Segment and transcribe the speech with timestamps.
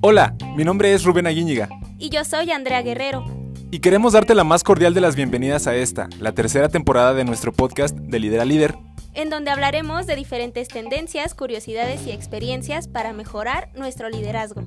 [0.00, 1.68] Hola, mi nombre es Rubén Aguíñiga.
[1.98, 3.24] Y yo soy Andrea Guerrero.
[3.70, 7.24] Y queremos darte la más cordial de las bienvenidas a esta, la tercera temporada de
[7.24, 8.76] nuestro podcast de Lidera Líder.
[9.12, 14.62] En donde hablaremos de diferentes tendencias, curiosidades y experiencias para mejorar nuestro liderazgo.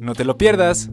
[0.00, 0.88] No te lo pierdas.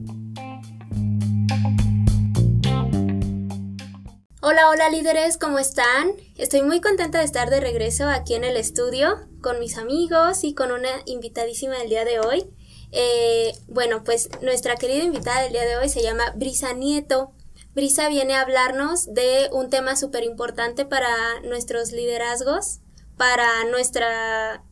[4.41, 6.11] Hola, hola líderes, ¿cómo están?
[6.35, 10.55] Estoy muy contenta de estar de regreso aquí en el estudio con mis amigos y
[10.55, 12.45] con una invitadísima del día de hoy.
[12.91, 17.31] Eh, bueno, pues nuestra querida invitada del día de hoy se llama Brisa Nieto.
[17.75, 21.11] Brisa viene a hablarnos de un tema súper importante para
[21.41, 22.79] nuestros liderazgos,
[23.17, 24.05] para nuestro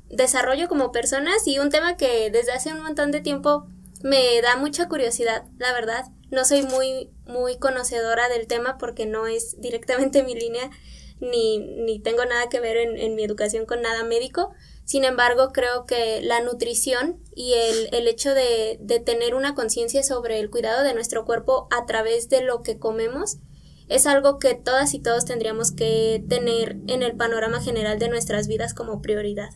[0.10, 3.68] desarrollo como personas y un tema que desde hace un montón de tiempo
[4.04, 6.06] me da mucha curiosidad, la verdad.
[6.32, 10.70] No soy muy, muy conocedora del tema porque no es directamente mi línea,
[11.22, 14.52] ni, ni tengo nada que ver en, mi educación con nada médico,
[14.84, 20.04] sin embargo, creo que la nutrición y el, el hecho de, de tener una conciencia
[20.04, 23.38] sobre el cuidado de nuestro cuerpo a través de lo que comemos
[23.88, 28.48] es algo que todas y todos tendríamos que tener en el panorama general de nuestras
[28.48, 29.50] vidas como prioridad.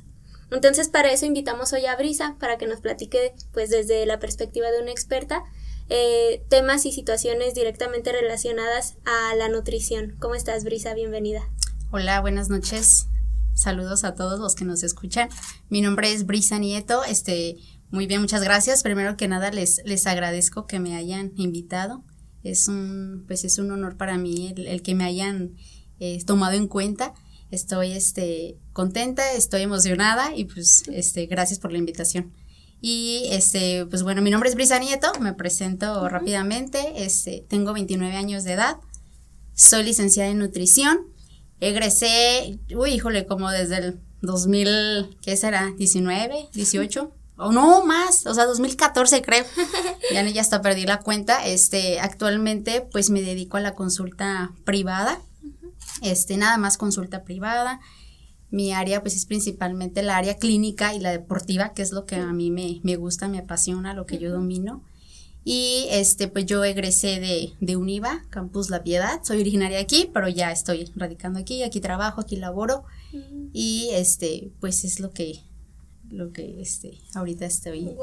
[0.52, 4.72] Entonces, para eso invitamos hoy a Brisa, para que nos platique, pues desde la perspectiva
[4.72, 5.44] de una experta,
[5.90, 10.16] eh, temas y situaciones directamente relacionadas a la nutrición.
[10.20, 10.94] ¿Cómo estás, Brisa?
[10.94, 11.50] Bienvenida.
[11.98, 13.08] Hola, buenas noches.
[13.54, 15.30] Saludos a todos los que nos escuchan.
[15.70, 17.06] Mi nombre es Brisa Nieto.
[17.06, 17.56] Este,
[17.90, 18.84] muy bien, muchas gracias.
[18.84, 22.04] Primero que nada les, les agradezco que me hayan invitado.
[22.44, 25.56] Es un, pues es un honor para mí el, que me hayan
[26.02, 27.14] eh, tomado en cuenta.
[27.50, 32.34] Estoy este, contenta, estoy emocionada y pues este, gracias por la invitación.
[32.82, 38.18] Y este, pues bueno, mi nombre es Brisa Nieto, me presento rápidamente, este, tengo 29
[38.18, 38.80] años de edad,
[39.54, 41.15] soy licenciada en nutrición,
[41.60, 45.74] egresé, uy, híjole, como desde el 2000, ¿qué será?
[45.78, 49.46] 19, 18 o no más, o sea, 2014 creo.
[50.14, 51.46] ya ya hasta perdí la cuenta.
[51.46, 55.20] Este, actualmente pues me dedico a la consulta privada.
[56.02, 57.80] Este, nada más consulta privada.
[58.52, 62.16] Mi área pues es principalmente la área clínica y la deportiva, que es lo que
[62.16, 64.84] a mí me, me gusta, me apasiona, lo que yo domino.
[65.48, 69.22] Y este, pues yo egresé de, de UNIVA, Campus La Piedad.
[69.24, 72.84] Soy originaria de aquí, pero ya estoy radicando aquí, aquí trabajo, aquí laboro.
[73.54, 75.44] Y este, pues es lo que,
[76.10, 77.96] lo que este, ahorita estoy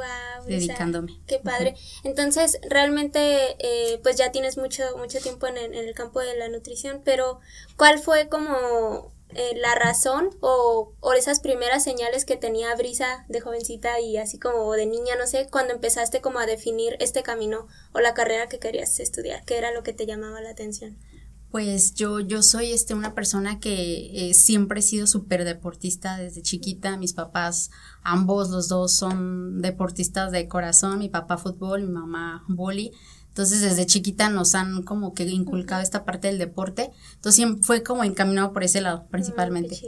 [0.47, 1.21] dedicándome.
[1.27, 1.75] qué padre.
[2.05, 3.19] Entonces, realmente,
[3.59, 7.41] eh, pues ya tienes mucho, mucho tiempo en en el campo de la nutrición, pero
[7.77, 13.41] ¿cuál fue como eh, la razón o, o, esas primeras señales que tenía Brisa de
[13.41, 17.67] jovencita y así como de niña, no sé, cuando empezaste como a definir este camino
[17.93, 20.99] o la carrera que querías estudiar, qué era lo que te llamaba la atención?
[21.53, 26.41] Pues yo, yo soy este, una persona que eh, siempre he sido súper deportista desde
[26.41, 26.97] chiquita.
[26.97, 27.71] Mis papás,
[28.03, 30.99] ambos los dos son deportistas de corazón.
[30.99, 32.93] Mi papá fútbol, mi mamá boli.
[33.29, 36.91] Entonces, desde chiquita nos han como que inculcado esta parte del deporte.
[37.17, 39.79] Entonces, siempre fue como encaminado por ese lado, principalmente.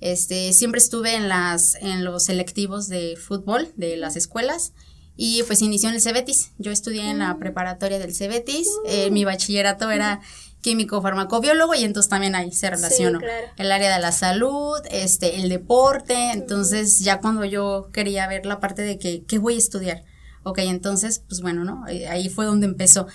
[0.00, 4.72] este, siempre estuve en las, en los selectivos de fútbol de las escuelas.
[5.16, 6.52] Y pues inició en el Cebetis.
[6.58, 7.38] Yo estudié en la mm.
[7.38, 8.66] preparatoria del Cebetis.
[8.86, 10.20] Eh, mi bachillerato era
[10.62, 13.18] químico farmacobiólogo y entonces también ahí se relacionó
[13.56, 18.60] el área de la salud, este, el deporte, entonces ya cuando yo quería ver la
[18.60, 20.04] parte de que, ¿qué voy a estudiar?
[20.44, 21.86] Ok, entonces, pues bueno, ¿no?
[21.88, 23.06] Eh, ahí fue donde empezó.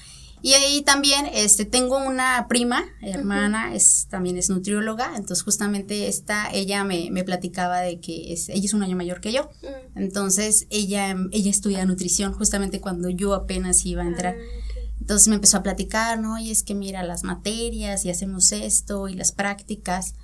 [0.41, 6.49] Y ahí también, este, tengo una prima, hermana, es, también es nutrióloga, entonces justamente esta,
[6.53, 9.97] ella me, me platicaba de que es, ella es un año mayor que yo, mm.
[9.97, 14.35] entonces ella, ella estudia nutrición justamente cuando yo apenas iba a entrar.
[14.37, 14.67] Ah,
[14.99, 16.37] entonces me empezó a platicar, ¿no?
[16.39, 20.15] Y es que mira las materias y hacemos esto y las prácticas.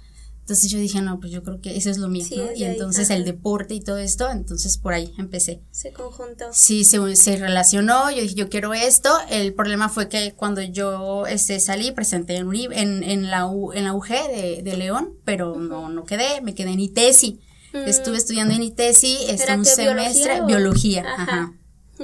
[0.43, 2.51] Entonces yo dije, no, pues yo creo que eso es lo mío, ¿no?
[2.53, 5.61] Y entonces el deporte y todo esto, entonces por ahí empecé.
[5.71, 6.47] Se conjuntó.
[6.51, 9.09] Sí, se, se relacionó, yo dije, yo quiero esto.
[9.29, 13.93] El problema fue que cuando yo este, salí, presenté en, en, en, la, en la
[13.93, 17.39] UG de, de León, pero no, no quedé, me quedé en ITESI.
[17.71, 17.77] Mm.
[17.87, 21.53] Estuve estudiando en ITESI este, un semestre, biología, ajá.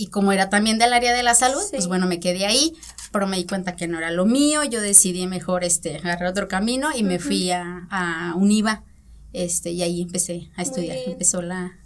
[0.00, 2.72] Y como era también del área de la salud, pues bueno, me quedé ahí,
[3.12, 6.48] pero me di cuenta que no era lo mío, yo decidí mejor este agarrar otro
[6.48, 8.82] camino y me fui a, a UNIVA,
[9.34, 11.78] este, y ahí empecé a estudiar, empezó la,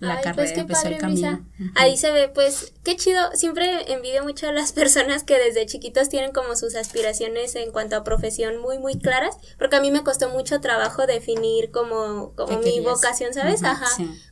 [0.00, 1.48] la pues, carrera, empezó el camino.
[1.76, 6.08] Ahí se ve, pues, qué chido, siempre envidio mucho a las personas que desde chiquitos
[6.08, 10.02] tienen como sus aspiraciones en cuanto a profesión muy, muy claras, porque a mí me
[10.02, 13.62] costó mucho trabajo definir como, como mi vocación, ¿sabes?
[13.62, 13.86] Ajá,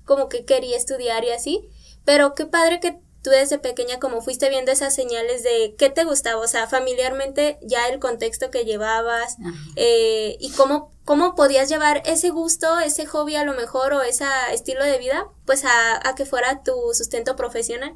[0.05, 1.69] como que quería estudiar y así,
[2.05, 6.05] pero qué padre que tú desde pequeña como fuiste viendo esas señales de qué te
[6.05, 9.37] gustaba, o sea, familiarmente ya el contexto que llevabas
[9.77, 14.25] eh, y cómo, cómo podías llevar ese gusto, ese hobby a lo mejor o ese
[14.53, 17.95] estilo de vida, pues a, a que fuera tu sustento profesional.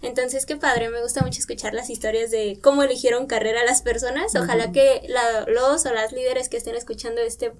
[0.00, 4.34] Entonces, qué padre, me gusta mucho escuchar las historias de cómo eligieron carrera las personas.
[4.36, 7.52] Ojalá que la, los o las líderes que estén escuchando este,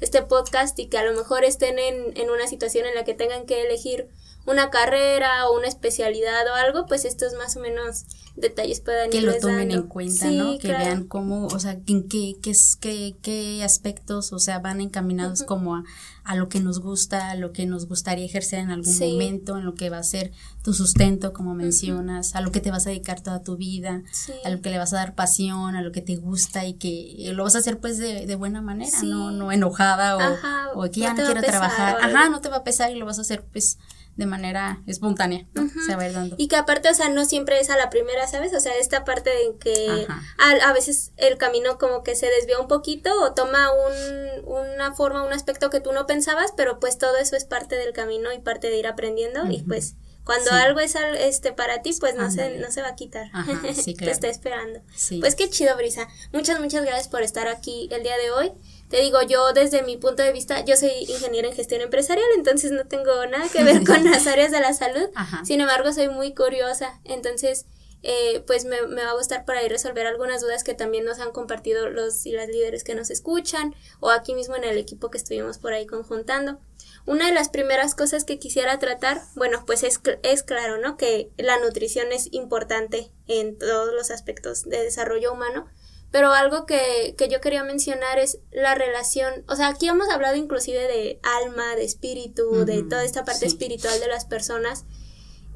[0.00, 3.14] este podcast y que a lo mejor estén en, en una situación en la que
[3.14, 4.08] tengan que elegir
[4.46, 8.06] una carrera o una especialidad o algo, pues estos más o menos
[8.36, 10.58] detalles puedan que lo tomen en cuenta, ¿no?
[10.58, 15.42] Que vean cómo, o sea, en qué, qué, qué, qué aspectos, o sea, van encaminados
[15.42, 15.84] como a,
[16.24, 19.64] a, lo que nos gusta, a lo que nos gustaría ejercer en algún momento, en
[19.64, 20.32] lo que va a ser
[20.62, 24.02] tu sustento, como mencionas, a lo que te vas a dedicar toda tu vida,
[24.44, 27.32] a lo que le vas a dar pasión, a lo que te gusta y que
[27.34, 31.00] lo vas a hacer pues de, de buena manera, no, no enojada o, o que
[31.00, 33.44] ya no, quiero trabajar, ajá, no te va a pesar y lo vas a hacer
[33.44, 33.78] pues
[34.20, 35.46] de manera espontánea,
[35.86, 36.36] Se va a ir dando.
[36.38, 38.52] Y que aparte, o sea, no siempre es a la primera, ¿sabes?
[38.52, 40.06] O sea, esta parte de que
[40.38, 44.94] a, a, veces el camino como que se desvía un poquito o toma un, una
[44.94, 48.30] forma, un aspecto que tú no pensabas, pero pues todo eso es parte del camino
[48.30, 52.30] y parte de ir aprendiendo y pues cuando algo es este para ti, pues no
[52.30, 53.30] se, no se va a quitar.
[53.98, 54.80] Te está esperando.
[55.18, 56.08] Pues qué chido, Brisa.
[56.32, 58.52] Muchas, muchas gracias por estar aquí el día de hoy.
[58.90, 62.72] Te digo, yo desde mi punto de vista, yo soy ingeniera en gestión empresarial, entonces
[62.72, 65.08] no tengo nada que ver con las áreas de la salud.
[65.44, 67.00] Sin embargo, soy muy curiosa.
[67.04, 67.66] Entonces,
[68.02, 71.20] eh, pues me, me, va a gustar por ahí resolver algunas dudas que también nos
[71.20, 75.08] han compartido los y las líderes que nos escuchan o aquí mismo en el equipo
[75.10, 76.58] que estuvimos por ahí conjuntando.
[77.06, 80.96] Una de las primeras cosas que quisiera tratar, bueno, pues es, es claro, ¿no?
[80.96, 85.66] Que la nutrición es importante en todos los aspectos de desarrollo humano,
[86.10, 90.36] pero algo que, que, yo quería mencionar es la relación, o sea, aquí hemos hablado
[90.36, 94.84] inclusive de alma, de espíritu, de toda esta parte espiritual de las personas.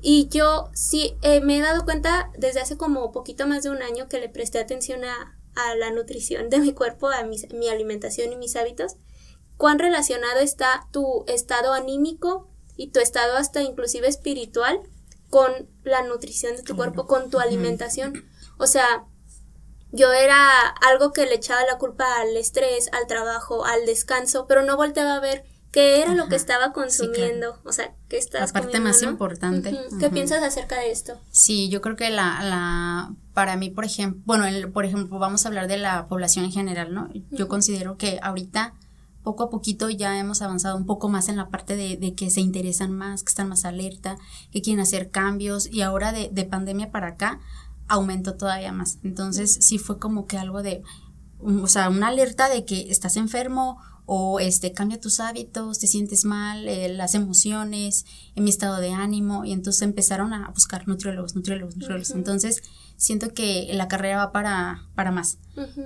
[0.01, 3.83] Y yo sí eh, me he dado cuenta desde hace como poquito más de un
[3.83, 8.33] año que le presté atención a, a la nutrición de mi cuerpo, a mi alimentación
[8.33, 8.97] y mis hábitos,
[9.57, 14.81] cuán relacionado está tu estado anímico y tu estado hasta inclusive espiritual
[15.31, 18.25] con la nutrición de tu cuerpo, con tu alimentación.
[18.59, 19.07] O sea,
[19.95, 20.61] yo era
[20.91, 25.15] algo que le echaba la culpa al estrés, al trabajo, al descanso, pero no volteaba
[25.15, 29.03] a ver qué era lo que estaba consumiendo, o sea, qué estás La parte más
[29.03, 29.77] importante.
[30.01, 31.19] ¿Qué piensas acerca de esto?
[31.31, 35.45] Sí, yo creo que la, la para mí, por ejemplo, bueno, el, por ejemplo, vamos
[35.45, 37.09] a hablar de la población en general, ¿no?
[37.31, 38.75] Yo considero que ahorita
[39.23, 42.31] poco a poquito ya hemos avanzado un poco más en la parte de, de, que
[42.31, 44.19] se interesan más, que están más alerta,
[44.53, 47.41] que quieren hacer cambios y ahora de, de pandemia para acá
[47.89, 48.99] aumentó todavía más.
[49.03, 50.83] Entonces sí fue como que algo de,
[51.41, 56.25] o sea, una alerta de que estás enfermo o este cambia tus hábitos, te sientes
[56.25, 58.05] mal, eh, las emociones,
[58.35, 62.11] en mi estado de ánimo y entonces empezaron a buscar nutriólogos, nutriólogos, nutriólogos.
[62.11, 62.63] Entonces
[62.97, 65.39] siento que la carrera va para, para más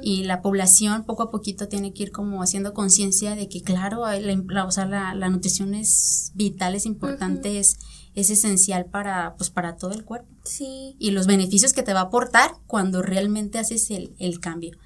[0.02, 4.04] y la población poco a poquito tiene que ir como haciendo conciencia de que claro,
[4.06, 7.78] la, o sea, la, la, nutrición es vital, es importante, es
[8.20, 10.28] es esencial para, pues, para todo el cuerpo.
[10.44, 10.96] Sí.
[10.98, 14.76] Y los beneficios que te va a aportar cuando realmente haces el, el cambio.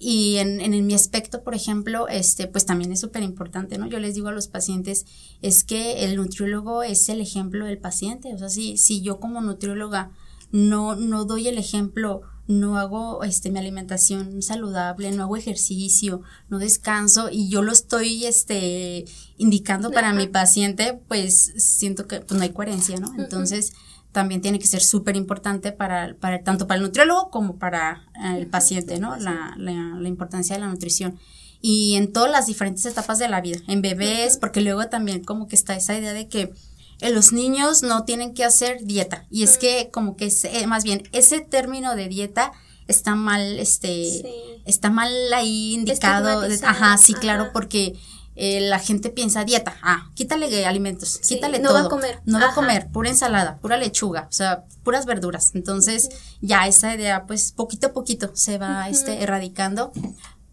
[0.00, 3.86] Y en, en, mi aspecto, por ejemplo, este, pues también es súper importante, ¿no?
[3.86, 5.06] Yo les digo a los pacientes,
[5.40, 8.34] es que el nutriólogo es el ejemplo del paciente.
[8.34, 10.10] O sea, si, si yo como nutrióloga
[10.52, 16.58] no, no doy el ejemplo no hago este mi alimentación saludable, no hago ejercicio, no
[16.58, 19.04] descanso y yo lo estoy este
[19.38, 23.12] indicando para mi paciente, pues siento que pues, no hay coherencia, ¿no?
[23.16, 23.72] Entonces,
[24.12, 28.46] también tiene que ser súper importante para, para tanto para el nutriólogo como para el
[28.46, 29.16] paciente, ¿no?
[29.16, 31.18] La, la, la importancia de la nutrición.
[31.64, 35.46] Y en todas las diferentes etapas de la vida, en bebés, porque luego también como
[35.46, 36.52] que está esa idea de que
[37.00, 39.26] los niños no tienen que hacer dieta.
[39.30, 42.52] Y es que como que es, eh, más bien ese término de dieta
[42.88, 44.22] está mal, este,
[44.64, 46.42] está mal ahí indicado.
[46.64, 47.94] Ajá, sí, claro, porque
[48.34, 51.74] eh, la gente piensa dieta, ah, quítale alimentos, quítale todo.
[51.74, 52.20] No va a comer.
[52.24, 55.50] No va a comer, pura ensalada, pura lechuga, o sea, puras verduras.
[55.54, 56.08] Entonces,
[56.40, 59.92] ya esa idea, pues, poquito a poquito se va, este, erradicando.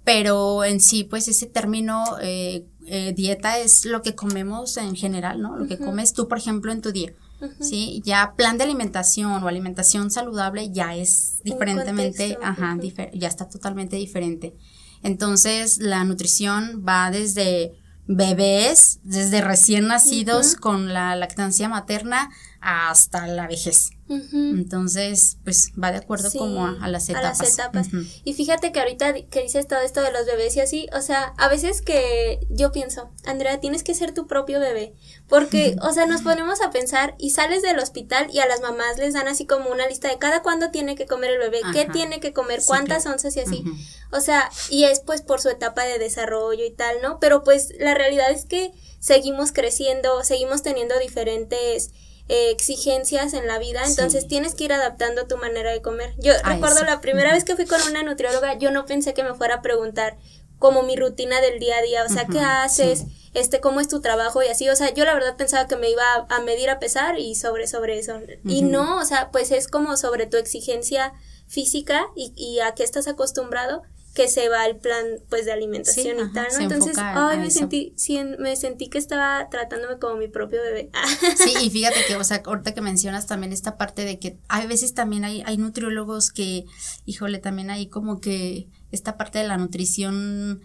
[0.10, 5.40] Pero en sí, pues, ese término, eh, eh, dieta es lo que comemos en general,
[5.40, 5.56] ¿no?
[5.56, 7.14] Lo que comes tú, por ejemplo, en tu día.
[7.60, 8.02] ¿Sí?
[8.04, 12.76] Ya plan de alimentación o alimentación saludable ya es diferentemente, ajá,
[13.14, 14.56] ya está totalmente diferente.
[15.04, 17.74] Entonces, la nutrición va desde
[18.08, 23.92] bebés, desde recién nacidos con la lactancia materna, hasta la vejez.
[24.10, 27.40] Entonces, pues va de acuerdo como a, las etapas.
[27.40, 27.88] A las etapas.
[28.24, 31.36] Y fíjate que ahorita que dices todo esto de los bebés y así, o sea,
[31.38, 34.94] a veces que yo pienso, Andrea, tienes que ser tu propio bebé.
[35.28, 38.98] Porque, o sea, nos ponemos a pensar y sales del hospital y a las mamás
[38.98, 41.86] les dan así como una lista de cada cuándo tiene que comer el bebé, qué
[41.86, 43.64] tiene que comer, cuántas onzas y así.
[44.12, 47.20] O sea, y es pues por su etapa de desarrollo y tal, ¿no?
[47.20, 51.92] Pero pues la realidad es que seguimos creciendo, seguimos teniendo diferentes
[52.30, 56.14] eh, exigencias en la vida, entonces tienes que ir adaptando tu manera de comer.
[56.20, 59.34] Yo recuerdo la primera vez que fui con una nutrióloga, yo no pensé que me
[59.34, 60.16] fuera a preguntar
[60.60, 63.06] como mi rutina del día a día, o sea, ¿qué haces?
[63.34, 65.90] Este, cómo es tu trabajo y así, o sea, yo la verdad pensaba que me
[65.90, 68.20] iba a, medir a pesar y sobre, sobre eso.
[68.46, 71.14] Y no, o sea, pues es como sobre tu exigencia
[71.48, 73.82] física y, y a qué estás acostumbrado
[74.14, 76.60] que se va el plan pues de alimentación y tal, ¿no?
[76.60, 77.94] Entonces, ay, me sentí,
[78.40, 80.90] me sentí que estaba tratándome como mi propio bebé.
[81.38, 84.68] sí, y fíjate que, o sea, ahorita que mencionas también esta parte de que hay
[84.68, 86.66] veces también hay, hay nutriólogos que,
[87.06, 90.62] híjole, también hay como que esta parte de la nutrición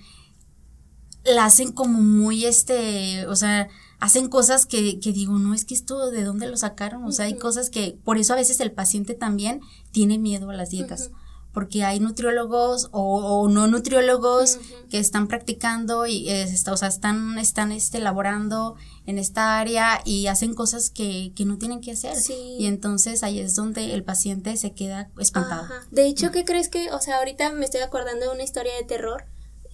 [1.24, 3.68] la hacen como muy este, o sea,
[4.00, 7.26] hacen cosas que, que digo, no, es que esto de dónde lo sacaron, o sea,
[7.26, 9.60] hay cosas que, por eso a veces el paciente también
[9.92, 11.10] tiene miedo a las dietas
[11.54, 14.58] porque hay nutriólogos o, no nutriólogos
[14.90, 16.28] que están practicando y
[16.70, 18.74] o sea, están, están este, elaborando
[19.06, 22.16] en esta área y hacen cosas que, que no tienen que hacer.
[22.58, 25.68] Y entonces ahí es donde el paciente se queda espantado.
[25.90, 28.82] De hecho, ¿qué crees que, o sea, ahorita me estoy acordando de una historia de
[28.82, 29.24] terror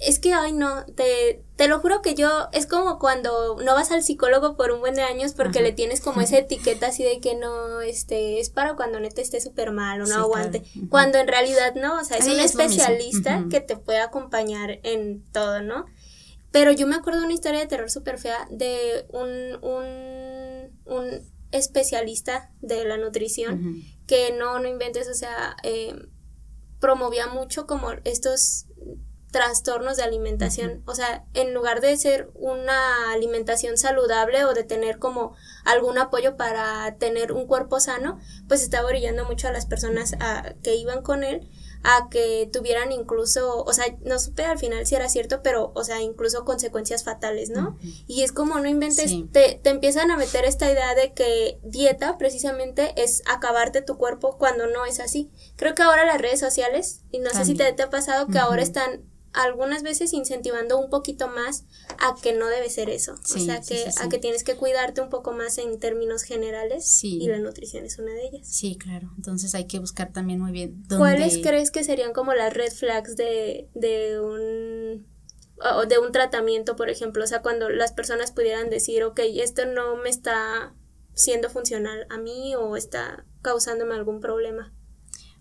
[0.01, 3.91] es que, ay, no, te, te lo juro que yo, es como cuando no vas
[3.91, 7.21] al psicólogo por un buen de años porque le tienes como esa etiqueta así de
[7.21, 10.63] que no, este, es para cuando neta esté súper mal o no aguante.
[10.89, 15.61] Cuando en realidad no, o sea, es un especialista que te puede acompañar en todo,
[15.61, 15.85] ¿no?
[16.51, 21.21] Pero yo me acuerdo de una historia de terror súper fea de un, un, un
[21.53, 25.95] especialista de la nutrición que no, no inventes, o sea, eh,
[26.81, 28.67] promovía mucho como estos
[29.31, 30.83] trastornos de alimentación.
[30.87, 35.35] O sea, en lugar de ser una alimentación saludable o de tener como
[35.65, 38.19] algún apoyo para tener un cuerpo sano,
[38.49, 41.49] pues estaba orillando mucho a las personas a, que iban con él
[41.83, 45.83] a que tuvieran incluso, o sea, no supe al final si era cierto, pero, o
[45.83, 47.79] sea, incluso consecuencias fatales, ¿no?
[48.07, 52.19] Y es como no inventes, te, te empiezan a meter esta idea de que dieta
[52.19, 55.31] precisamente es acabarte tu cuerpo cuando no es así.
[55.57, 58.63] Creo que ahora las redes sociales, y no sé si te, ha pasado que ahora
[58.63, 61.65] están algunas veces incentivando un poquito más
[61.99, 63.15] a que no debe ser eso.
[63.15, 67.27] o sea, que a que tienes que cuidarte un poco más en términos generales y
[67.29, 68.49] la nutrición es una de ellas.
[68.49, 69.11] Sí, claro.
[69.17, 70.97] Entonces hay que buscar también muy bien dónde...
[70.97, 75.07] ¿Cuáles crees que serían como las red flags de, de un
[75.75, 79.67] o de un tratamiento, por ejemplo, o sea, cuando las personas pudieran decir, ok, esto
[79.67, 80.75] no me está
[81.13, 84.73] siendo funcional a mí o está causándome algún problema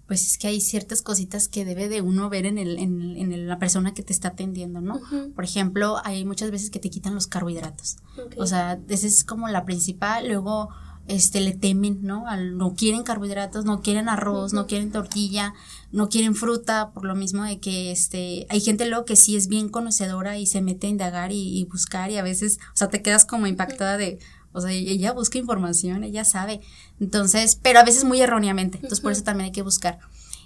[0.09, 3.47] pues es que hay ciertas cositas que debe de uno ver en, el, en, en
[3.47, 4.99] la persona que te está atendiendo, ¿no?
[5.35, 7.97] Por ejemplo, hay muchas veces que te quitan los carbohidratos.
[8.35, 10.27] O sea, esa es como la principal.
[10.27, 10.69] Luego,
[11.07, 12.25] este, le temen, ¿no?
[12.37, 15.53] no quieren carbohidratos, no quieren arroz, no quieren tortilla,
[15.91, 19.47] no quieren fruta, por lo mismo de que, este, hay gente luego que sí es
[19.47, 23.03] bien conocedora y se mete a indagar y, buscar y a veces, o sea, te
[23.03, 24.17] quedas como impactada de,
[24.51, 26.61] o sea, ella busca información, ella sabe.
[26.99, 28.77] Entonces, pero a veces muy erróneamente.
[28.77, 29.99] Entonces, por eso también hay que buscar.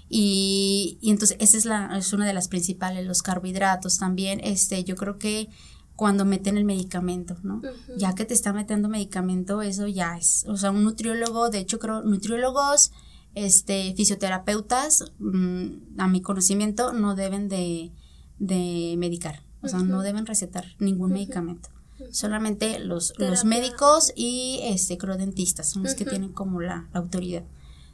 [0.09, 4.41] Y, y entonces, esa es, la, es una de las principales, los carbohidratos también.
[4.43, 5.49] Este, yo creo que
[5.95, 7.61] cuando meten el medicamento, ¿no?
[7.97, 10.45] Ya que te está metiendo medicamento, eso ya es.
[10.47, 12.91] O sea, un nutriólogo, de hecho, creo, nutriólogos,
[13.35, 17.91] este, fisioterapeutas, mm, a mi conocimiento, no deben de,
[18.39, 19.43] de medicar.
[19.61, 21.69] O sea, no deben recetar ningún medicamento
[22.11, 27.43] solamente los, los médicos y este crodentistas son los que tienen como la, autoridad.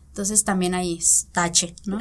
[0.08, 2.00] Entonces también hay es tache, ¿no?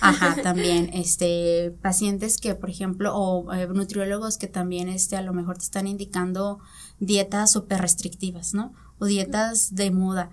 [0.00, 5.34] Ajá, también, este, pacientes que, por ejemplo, o eh, nutriólogos que también, este, a lo
[5.34, 6.58] mejor te están indicando
[6.98, 8.72] dietas súper restrictivas, ¿no?
[8.98, 10.30] O dietas de moda,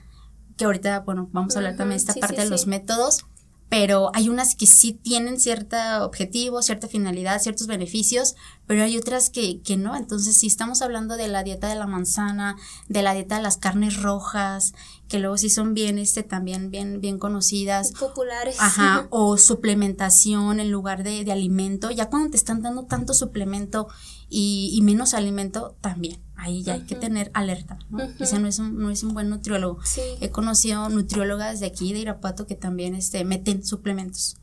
[0.58, 3.26] que ahorita, bueno, vamos a hablar también de esta parte de los métodos,
[3.72, 8.36] pero hay unas que sí tienen cierto objetivo, cierta finalidad, ciertos beneficios,
[8.68, 9.96] pero hay otras que, que no.
[9.96, 12.58] Entonces, si estamos hablando de la dieta de la manzana,
[12.90, 14.74] de la dieta de las carnes rojas,
[15.08, 17.94] que luego sí son bien, este, también bien, bien conocidas.
[17.94, 18.58] Populares.
[18.60, 23.88] Ajá, o suplementación en lugar de, de alimento, ya cuando te están dando tanto suplemento
[24.28, 28.00] y, y menos alimento, también ahí ya hay que tener alerta, ¿no?
[28.20, 29.80] Ese no es un, no es un buen nutriólogo.
[30.20, 34.38] He conocido nutriólogas de aquí, de Irapuato, que también este, meten suplementos.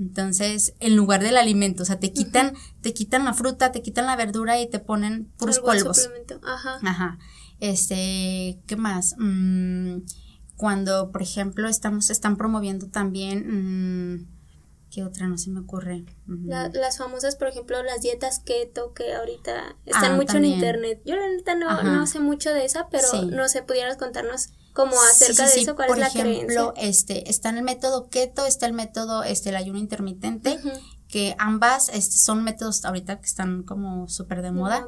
[0.00, 4.06] Entonces, en lugar del alimento, o sea, te quitan, te quitan la fruta, te quitan
[4.06, 6.10] la verdura y te ponen puros polvos.
[6.42, 6.78] Ajá.
[6.82, 7.18] Ajá.
[7.60, 9.14] Este, ¿qué más?
[9.18, 9.98] Mm,
[10.56, 14.35] cuando, por ejemplo, estamos, están promoviendo también, mm,
[14.90, 16.04] ¿qué otra no se me ocurre?
[16.26, 21.00] las famosas, por ejemplo, las dietas keto que ahorita están ah, mucho en internet.
[21.04, 24.96] Yo la neta no, no, sé mucho de esa, pero no sé, pudieras contarnos como
[25.10, 28.74] acerca de eso, cuál es la ejemplo, este, está en el método keto, está el
[28.74, 30.58] método, este, el ayuno intermitente,
[31.08, 34.86] que ambas este, son métodos ahorita que están como súper de, moda.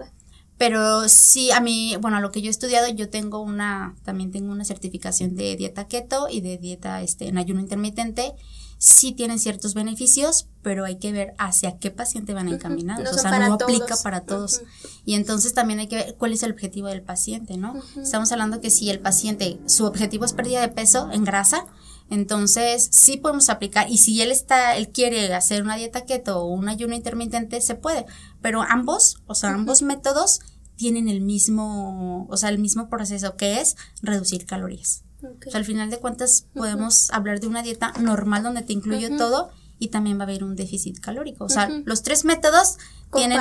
[0.59, 4.33] Pero sí, a mí, bueno, a lo que yo he estudiado, yo tengo una, también
[4.33, 8.35] tengo una certificación de dieta keto y de dieta este, en ayuno intermitente
[8.78, 13.16] sí tienen ciertos beneficios, pero hay que ver hacia qué paciente van encaminados.
[13.16, 14.62] o sea, no aplica para todos.
[15.04, 17.75] Y entonces también hay que ver cuál es el objetivo del paciente, ¿no?
[18.00, 21.66] Estamos hablando que si el paciente, su objetivo es pérdida de peso en grasa,
[22.08, 23.90] entonces sí podemos aplicar.
[23.90, 27.75] Y si él está, él quiere hacer una dieta keto o un ayuno intermitente, se
[27.75, 28.06] puede.
[28.40, 30.40] Pero ambos, o sea, ambos métodos
[30.76, 35.02] tienen el mismo, o sea, el mismo proceso que es reducir calorías.
[35.22, 39.10] O sea, al final de cuentas podemos hablar de una dieta normal donde te incluye
[39.16, 41.44] todo y también va a haber un déficit calórico.
[41.44, 42.78] O sea, los tres métodos
[43.12, 43.38] tienen,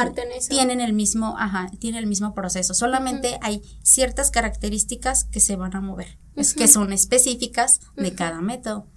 [0.49, 2.73] tienen el mismo, ajá, tienen el mismo proceso.
[2.73, 8.41] Solamente hay ciertas características que se van a mover, es que son específicas de cada
[8.41, 8.87] método.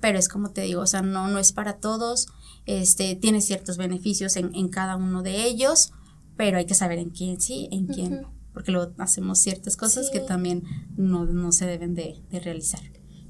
[0.00, 2.28] Pero es como te digo, o sea, no, no es para todos,
[2.66, 5.92] este, tiene ciertos beneficios en, en cada uno de ellos,
[6.36, 10.10] pero hay que saber en quién sí, en quién no porque luego hacemos ciertas cosas
[10.10, 10.64] que también
[10.96, 12.80] no, se deben de, realizar.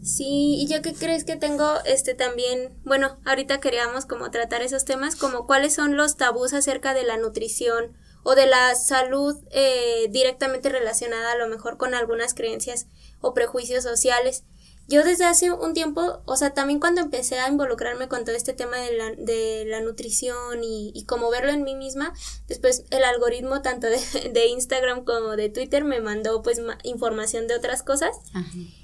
[0.03, 4.87] Sí, y yo que crees que tengo este también, bueno, ahorita queríamos como tratar esos
[4.87, 10.09] temas, como cuáles son los tabús acerca de la nutrición o de la salud eh,
[10.09, 12.87] directamente relacionada a lo mejor con algunas creencias
[13.21, 14.45] o prejuicios sociales.
[14.89, 18.55] Yo desde hace un tiempo, o sea, también cuando empecé a involucrarme con todo este
[18.55, 22.15] tema de la, de la nutrición y, y como verlo en mí misma,
[22.47, 23.99] después el algoritmo tanto de,
[24.33, 28.17] de Instagram como de Twitter me mandó pues información de otras cosas.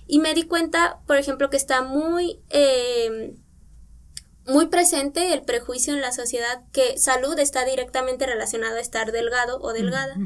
[0.06, 2.40] Y me di cuenta, por ejemplo, que está muy...
[2.50, 3.34] Eh,
[4.46, 9.58] muy presente el prejuicio en la sociedad que salud está directamente relacionado a estar delgado
[9.62, 10.16] o delgada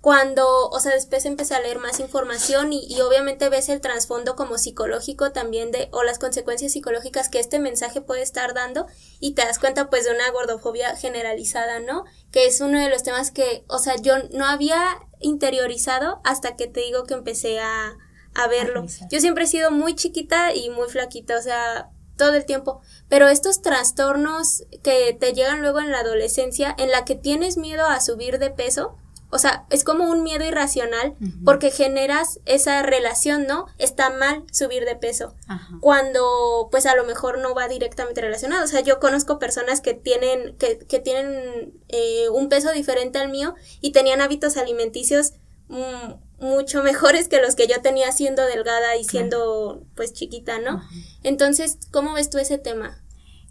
[0.00, 4.34] cuando, o sea, después empecé a leer más información y, y, obviamente ves el trasfondo
[4.34, 8.86] como psicológico también de, o las consecuencias psicológicas que este mensaje puede estar dando
[9.20, 12.04] y te das cuenta pues de una gordofobia generalizada, ¿no?
[12.32, 14.82] Que es uno de los temas que, o sea, yo no había
[15.20, 17.98] interiorizado hasta que te digo que empecé a,
[18.34, 18.86] a verlo.
[19.10, 23.28] yo siempre he sido muy chiquita y muy flaquita, o sea, todo el tiempo, pero
[23.28, 28.00] estos trastornos que te llegan luego en la adolescencia, en la que tienes miedo a
[28.00, 28.96] subir de peso,
[29.30, 31.14] o sea, es como un miedo irracional
[31.44, 33.66] porque generas esa relación, ¿no?
[33.78, 35.34] Está mal subir de peso.
[35.80, 38.64] Cuando pues a lo mejor no va directamente relacionado.
[38.64, 43.30] O sea, yo conozco personas que tienen, que, que tienen eh, un peso diferente al
[43.30, 45.34] mío y tenían hábitos alimenticios
[45.68, 50.82] mm, mucho mejores que los que yo tenía siendo delgada y siendo pues chiquita, ¿no?
[51.22, 53.00] Entonces, ¿cómo ves tú ese tema?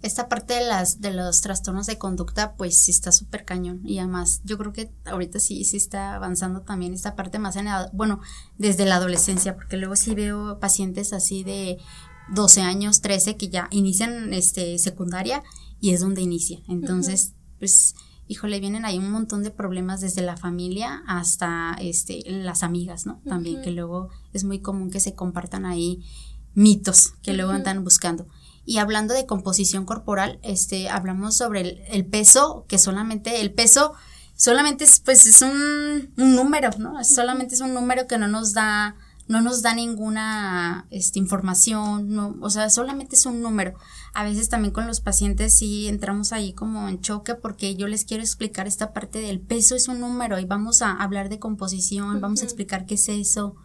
[0.01, 3.81] Esta parte de las de los trastornos de conducta pues sí está súper cañón.
[3.83, 7.67] Y además yo creo que ahorita sí sí está avanzando también esta parte más en
[7.93, 8.21] bueno
[8.57, 11.77] desde la adolescencia porque luego sí veo pacientes así de
[12.33, 15.43] 12 años 13 que ya inician este secundaria
[15.81, 16.59] y es donde inicia.
[16.67, 17.95] Entonces pues
[18.27, 23.21] híjole vienen ahí un montón de problemas desde la familia hasta este las amigas no
[23.25, 26.05] también que luego es muy común que se compartan ahí
[26.53, 28.27] mitos que luego andan buscando
[28.65, 33.93] y hablando de composición corporal, este, hablamos sobre el, peso, que solamente el peso
[34.35, 37.03] solamente es, pues, es un, número, ¿no?
[37.03, 38.95] Solamente es un número que no nos da,
[39.27, 43.73] no nos da ninguna este, información, no, o sea, solamente es un número.
[44.13, 48.05] A veces también con los pacientes sí entramos ahí como en choque porque yo les
[48.05, 52.21] quiero explicar esta parte del peso es un número y vamos a hablar de composición,
[52.21, 53.55] vamos a explicar qué es eso,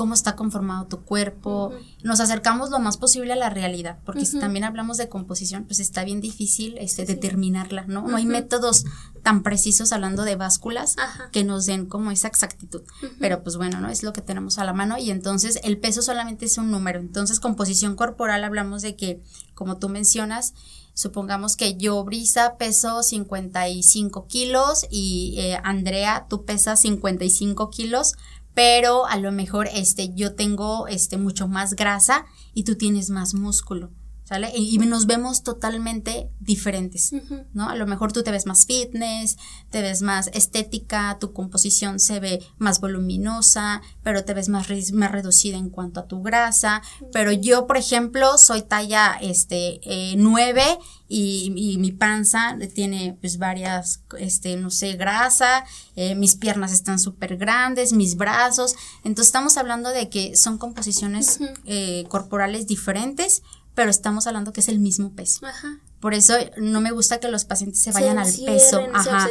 [0.00, 4.38] cómo está conformado tu cuerpo, nos acercamos lo más posible a la realidad, porque si
[4.38, 8.08] también hablamos de composición, pues está bien difícil este, determinarla, ¿no?
[8.08, 8.86] No hay métodos
[9.22, 10.96] tan precisos hablando de básculas
[11.32, 12.80] que nos den como esa exactitud,
[13.18, 13.90] pero pues bueno, ¿no?
[13.90, 16.98] Es lo que tenemos a la mano y entonces el peso solamente es un número,
[16.98, 20.54] entonces composición corporal hablamos de que, como tú mencionas,
[20.94, 28.14] supongamos que yo, Brisa, peso 55 kilos y eh, Andrea, tú pesas 55 kilos,
[28.60, 33.32] pero a lo mejor este yo tengo este mucho más grasa y tú tienes más
[33.32, 33.90] músculo.
[34.30, 34.52] ¿Sale?
[34.54, 37.12] Y, nos vemos totalmente diferentes,
[37.52, 37.68] ¿no?
[37.68, 39.36] A lo mejor tú te ves más fitness,
[39.70, 45.10] te ves más estética, tu composición se ve más voluminosa, pero te ves más, más
[45.10, 46.80] reducida en cuanto a tu grasa,
[47.12, 50.62] pero yo, por ejemplo, soy talla, este, eh, 9
[51.08, 55.64] y, mi panza tiene pues varias, este, no sé, grasa,
[55.96, 61.40] eh, mis piernas están súper grandes, mis brazos, entonces estamos hablando de que son composiciones
[61.64, 63.42] eh, corporales diferentes,
[63.80, 65.46] pero estamos hablando que es el mismo peso.
[65.46, 65.78] Ajá.
[66.00, 68.78] Por eso no me gusta que los pacientes se vayan al peso.
[68.92, 69.26] Ajá.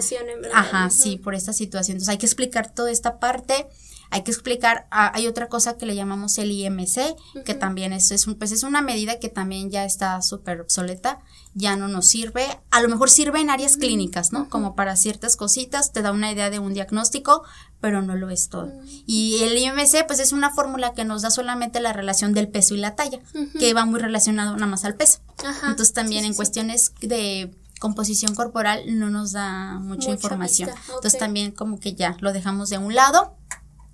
[0.55, 1.97] Ajá, sí, por esta situación.
[1.97, 3.67] Entonces hay que explicar toda esta parte.
[4.09, 8.09] Hay que explicar, ah, hay otra cosa que le llamamos el IMC, que también es,
[8.09, 11.19] es, un, pues es una medida que también ya está súper obsoleta,
[11.53, 14.49] ya no nos sirve, a lo mejor sirve en áreas clínicas, ¿no?
[14.49, 17.43] Como para ciertas cositas, te da una idea de un diagnóstico,
[17.81, 18.71] pero no lo es todo.
[19.05, 22.75] Y el IMC, pues es una fórmula que nos da solamente la relación del peso
[22.75, 23.19] y la talla,
[23.57, 25.19] que va muy relacionado nada más al peso.
[25.63, 30.69] Entonces también en cuestiones de composición corporal no nos da mucha, información.
[30.87, 33.37] Entonces también como que ya lo dejamos de un lado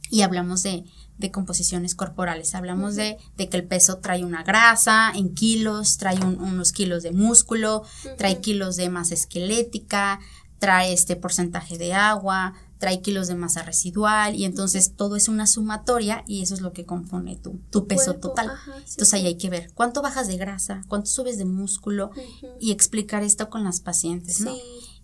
[0.10, 0.86] y hablamos de,
[1.18, 2.56] de composiciones corporales.
[2.56, 7.12] Hablamos de, de, que el peso trae una grasa en kilos, trae unos kilos de
[7.12, 7.84] músculo,
[8.18, 10.20] trae kilos de masa esquelética,
[10.60, 15.48] trae este porcentaje de agua, trae kilos de masa residual y entonces todo es una
[15.48, 18.52] sumatoria y eso es lo que compone tu, tu peso total.
[18.76, 22.12] entonces ahí hay que ver cuánto bajas de grasa, cuánto subes de músculo
[22.60, 24.54] y explicar esto con las pacientes, ¿no?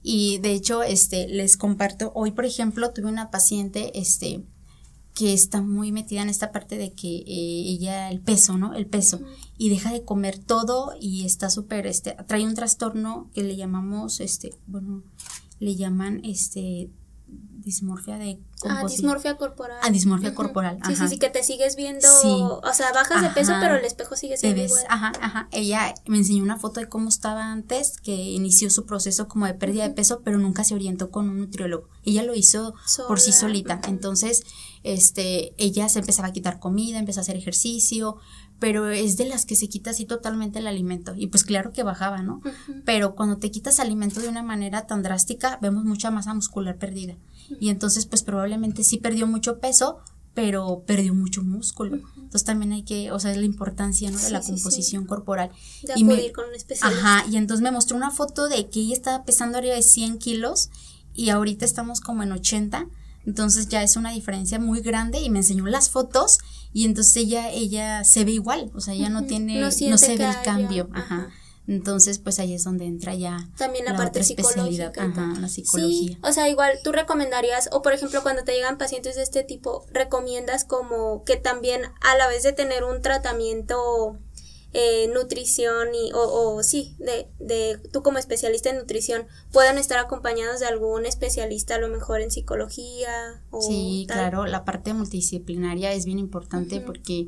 [0.04, 4.44] Y de hecho, este, les comparto, hoy por ejemplo tuve una paciente, este,
[5.14, 8.74] que está muy metida en esta parte de que eh, ella, el peso, ¿no?
[8.74, 9.20] El peso.
[9.58, 14.20] Y deja de comer todo y está súper, este, trae un trastorno que le llamamos,
[14.20, 15.04] este, bueno,
[15.60, 16.90] le llaman, este,
[17.62, 19.78] dismorfia de Ah, dismorfia corporal.
[19.82, 20.80] Ah, dismorfia corporal.
[20.86, 22.08] Sí, sí, sí, que te sigues viendo,
[22.60, 24.84] o sea, bajas de peso, pero el espejo sigue siendo igual.
[24.90, 25.48] Ajá, ajá.
[25.52, 29.54] Ella me enseñó una foto de cómo estaba antes, que inició su proceso como de
[29.56, 31.88] pérdida de peso, pero nunca se orientó con un nutriólogo.
[32.04, 32.76] Ella lo hizo
[33.08, 33.82] por sí solita.
[33.88, 34.44] Entonces,
[34.84, 38.18] este, ella se empezaba a quitar comida, empezó a hacer ejercicio,
[38.60, 41.14] pero es de las que se quita así totalmente el alimento.
[41.16, 42.42] Y pues claro que bajaba, ¿no?
[42.86, 47.16] Pero cuando te quitas alimento de una manera tan drástica, vemos mucha masa muscular perdida.
[47.60, 50.00] Y entonces, pues probablemente sí perdió mucho peso,
[50.34, 52.00] pero perdió mucho músculo.
[52.16, 54.18] Entonces también hay que, o sea, es la importancia, ¿no?
[54.18, 55.52] De la composición corporal.
[55.84, 57.20] De y me, con un especialista.
[57.20, 60.20] Ajá, y entonces me mostró una foto de que ella estaba pesando arriba de 100
[60.20, 60.70] kilos
[61.14, 62.88] y ahorita estamos como en 80.
[63.26, 66.40] Entonces ya es una diferencia muy grande y me enseñó las fotos
[66.74, 70.26] y entonces ella, ella se ve igual, o sea, ella no tiene, no, se ve
[70.26, 70.90] el cambio.
[70.94, 71.30] Ajá.
[71.72, 74.92] Entonces, pues ahí es donde entra ya también la, parte psicológica.
[74.98, 76.16] Ajá, la psicología.
[76.16, 79.44] Sí, o sea, igual tú recomendarías, o por ejemplo, cuando te llegan pacientes de este
[79.44, 84.18] tipo, recomiendas como que también a la vez de tener un tratamiento
[84.74, 89.98] eh, nutrición y, o, o sí, de, de tú como especialista en nutrición, puedan estar
[89.98, 95.94] acompañados de algún especialista a lo mejor en psicología o Sí, claro, la parte multidisciplinaria
[95.94, 97.28] es bien importante porque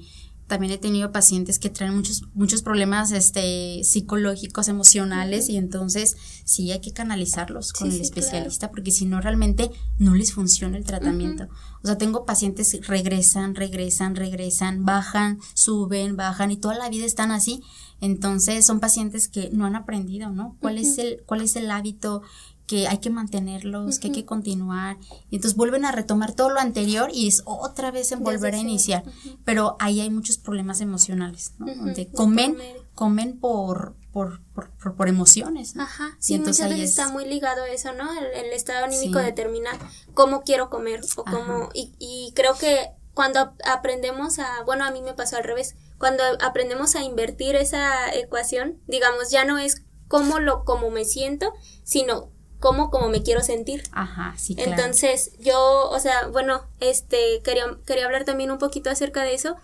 [0.54, 6.72] también he tenido pacientes que traen muchos, muchos problemas este, psicológicos, emocionales, y entonces sí
[6.72, 11.48] hay que canalizarlos con el especialista, porque si no realmente no les funciona el tratamiento.
[11.82, 17.06] O sea, tengo pacientes que regresan, regresan, regresan, bajan, suben, bajan, y toda la vida
[17.06, 17.64] están así.
[18.00, 20.56] Entonces son pacientes que no han aprendido, ¿no?
[20.62, 22.22] ¿Cuál es el, cuál es el hábito
[22.68, 24.98] que hay que mantenerlos, que hay que continuar.
[25.30, 28.58] Y entonces vuelven a retomar todo lo anterior y es otra vez en volver a
[28.58, 29.04] iniciar.
[29.44, 31.74] Pero ahí hay muchos problemas emocionales, ¿no?
[31.76, 32.58] Donde comen,
[32.96, 35.76] comen por, por, por, por, emociones.
[35.78, 38.10] Ajá, sí, muchas veces está muy ligado a eso, ¿no?
[38.14, 39.72] El, estado anímico determina
[40.14, 41.70] cómo quiero comer o cómo...
[41.74, 44.64] Y, y creo que cuando aprendemos a...
[44.64, 45.76] Bueno, a mí me pasó al revés.
[45.98, 51.54] Cuando aprendemos a invertir esa ecuación, digamos, ya no es cómo lo como me siento,
[51.84, 52.33] sino
[52.64, 53.84] cómo como me quiero sentir.
[53.92, 54.72] Ajá, sí, claro.
[54.72, 59.58] Entonces, yo, o sea, bueno, este, quería, quería hablar también un poquito acerca de eso.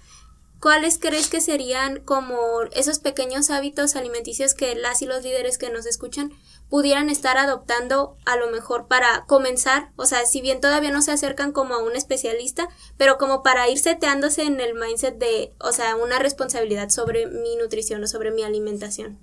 [0.60, 2.38] ¿Cuáles crees que serían como
[2.74, 6.34] esos pequeños hábitos alimenticios que las y los líderes que nos escuchan
[6.70, 9.92] pudieran estar adoptando a lo mejor para comenzar?
[9.96, 13.70] O sea, si bien todavía no se acercan como a un especialista, pero como para
[13.70, 18.32] ir seteándose en el mindset de, o sea, una responsabilidad sobre mi nutrición o sobre
[18.32, 19.20] mi alimentación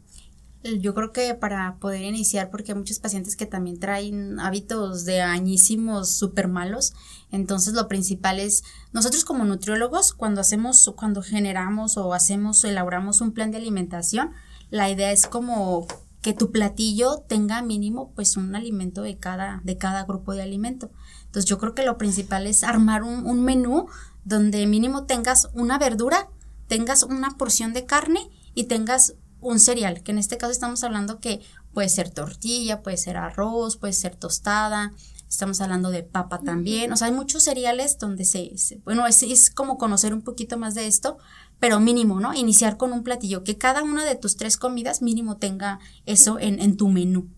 [0.80, 5.22] yo creo que para poder iniciar, porque hay muchos pacientes que también traen hábitos de
[5.22, 6.94] añísimos súper malos,
[7.30, 13.32] entonces lo principal es, nosotros como nutriólogos, cuando hacemos, cuando generamos o hacemos, elaboramos un
[13.32, 14.32] plan de alimentación,
[14.70, 15.86] la idea es como
[16.22, 20.90] que tu platillo tenga mínimo pues un alimento de cada, de cada grupo de alimento.
[21.26, 23.86] Entonces yo creo que lo principal es armar un menú
[24.24, 26.28] donde mínimo tengas una verdura,
[26.66, 31.20] tengas una porción de carne y tengas un cereal, que en este caso estamos hablando
[31.20, 31.40] que
[31.72, 34.92] puede ser tortilla, puede ser arroz, puede ser tostada,
[35.28, 38.52] estamos hablando de papa también, o sea, hay muchos cereales donde se,
[38.84, 41.18] bueno, es, es, como conocer un poquito más de esto,
[41.58, 42.34] pero mínimo, ¿no?
[42.34, 46.60] Iniciar con un platillo, que cada una de tus tres comidas mínimo tenga eso en,
[46.60, 47.28] en tu menú.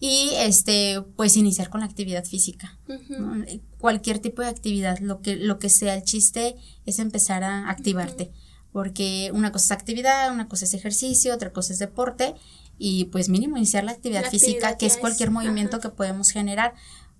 [0.00, 2.78] Y este, pues iniciar con la actividad física.
[3.78, 8.32] Cualquier tipo de actividad, lo que, lo que sea el chiste es empezar a activarte.
[8.74, 12.34] Porque una cosa es actividad, una cosa es ejercicio, otra cosa es deporte.
[12.76, 16.74] Y pues mínimo iniciar la actividad física, que es cualquier movimiento que podemos generar.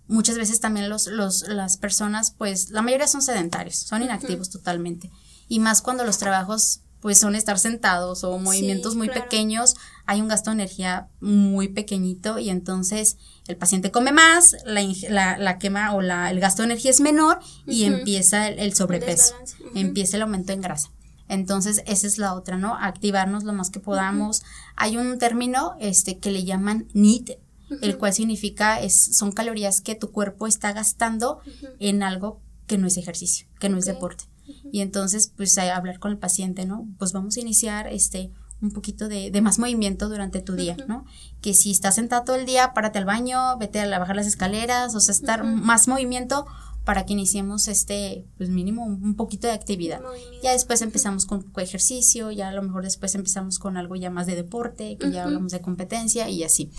[0.08, 5.12] Muchas veces también los, los, las personas, pues la mayoría son sedentarios, son inactivos totalmente.
[5.46, 10.26] Y más cuando los trabajos pues son estar sentados o movimientos muy pequeños, hay un
[10.26, 16.00] gasto de energía muy pequeñito y entonces el paciente come más, la, la, quema o
[16.00, 19.36] la, el gasto de energía es menor y empieza el, sobrepeso,
[19.76, 20.90] empieza el aumento en grasa.
[21.28, 22.74] Entonces, esa es la otra, ¿no?
[22.74, 24.42] Activarnos lo más que podamos.
[24.76, 27.38] Hay un término este, que le llaman NEAT,
[27.80, 31.40] el cual significa es, son calorías que tu cuerpo está gastando
[31.80, 34.24] en algo que no es ejercicio, que no es deporte.
[34.70, 36.86] Y entonces, pues, a hablar con el paciente, ¿no?
[36.98, 41.04] Pues vamos a iniciar este un poquito de, de más movimiento durante tu día, ¿no?
[41.42, 44.94] Que si estás sentado todo el día, párate al baño, vete a bajar las escaleras,
[44.94, 46.46] o sea, estar más movimiento
[46.84, 50.02] para que iniciemos este, pues mínimo un, poquito de actividad.
[50.42, 54.26] Ya después empezamos con ejercicio, ya a lo mejor después empezamos con algo ya más
[54.26, 56.70] de deporte, que ya hablamos de competencia y así.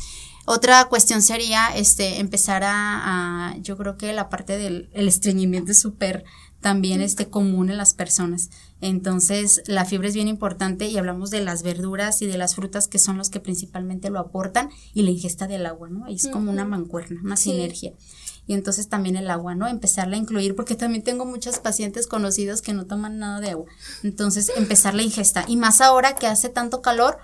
[0.45, 5.71] Otra cuestión sería este empezar a, a yo creo que la parte del el estreñimiento
[5.71, 6.23] es súper
[6.65, 8.49] también este común en las personas.
[8.81, 12.87] Entonces, la fibra es bien importante y hablamos de las verduras y de las frutas
[12.87, 16.07] que son los que principalmente lo aportan y la ingesta del agua, ¿no?
[16.07, 17.93] es como una mancuerna, una sinergia.
[18.47, 19.67] Y entonces también el agua, ¿no?
[19.67, 23.65] Empezarla a incluir, porque también tengo muchos pacientes conocidos que no toman nada de agua.
[24.03, 25.45] Entonces, empezar la ingesta.
[25.47, 27.17] Y más ahora que hace tanto calor,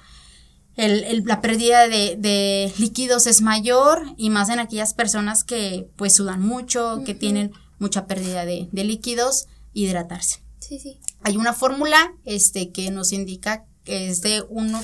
[0.76, 6.14] el, la pérdida de, de, líquidos es mayor y más en aquellas personas que pues
[6.14, 10.44] sudan mucho, que tienen mucha pérdida de, líquidos, hidratarse.
[10.60, 11.00] Sí, sí.
[11.24, 14.80] Hay una fórmula este, que nos indica que es de 1.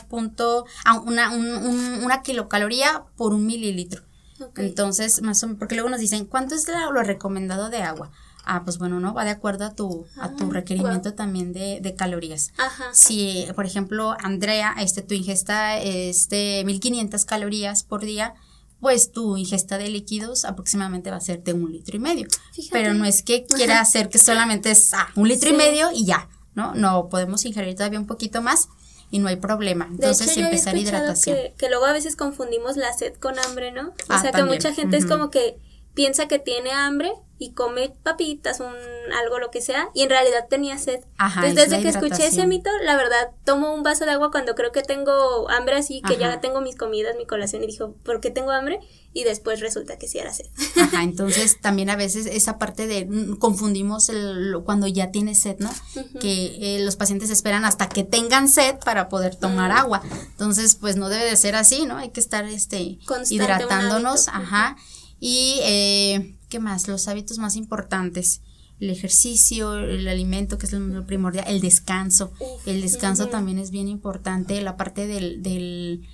[0.85, 4.06] Ah, una, una kilocaloría por un mililitro.
[4.55, 8.11] Entonces, más o menos, porque luego nos dicen, ¿cuánto es lo recomendado de agua?
[8.45, 11.81] Ah, pues bueno, no, va de acuerdo a tu, a tu ah, requerimiento también de,
[11.81, 12.53] de, calorías.
[12.57, 12.85] Ajá.
[12.93, 18.35] Si, por ejemplo, Andrea, este, tu ingesta es de 1500 calorías por día,
[18.79, 22.27] pues tu ingesta de líquidos aproximadamente va a ser de un litro y medio.
[22.71, 26.05] Pero no es que quiera hacer que solamente es ah, un litro y medio y
[26.05, 26.73] ya, ¿no?
[26.73, 28.69] No, podemos ingerir todavía un poquito más
[29.09, 29.87] y no hay problema.
[29.89, 31.37] Entonces, empezar hidratación.
[31.57, 33.89] Que, luego a veces confundimos la sed con hambre, ¿no?
[33.89, 35.57] O ah, sea, que mucha gente es como que
[35.93, 38.73] piensa que tiene hambre y come papitas, un
[39.13, 40.99] algo lo que sea, y en realidad tenía sed.
[41.19, 44.71] Entonces, desde que escuché ese mito, la verdad, tomo un vaso de agua cuando creo
[44.71, 48.31] que tengo hambre, así que ya tengo mis comidas, mi colación, y dijo, ¿por qué
[48.31, 48.79] tengo hambre?
[49.17, 50.45] Y después resulta que sí era sed.
[50.79, 55.57] Ajá, entonces también a veces esa parte de mm, confundimos el, cuando ya tiene sed,
[55.57, 55.71] ¿no?
[56.19, 60.03] Que eh, los pacientes esperan hasta que tengan sed para poder tomar agua.
[60.31, 61.97] Entonces, pues no debe de ser así, ¿no?
[61.97, 62.99] Hay que estar este
[63.29, 64.77] hidratándonos, ajá.
[65.19, 66.87] Y eh, ¿Qué más?
[66.87, 68.41] Los hábitos más importantes.
[68.79, 72.31] El ejercicio, el alimento, que es lo primordial, el descanso.
[72.65, 76.07] el descanso también es bien importante, la parte del, del,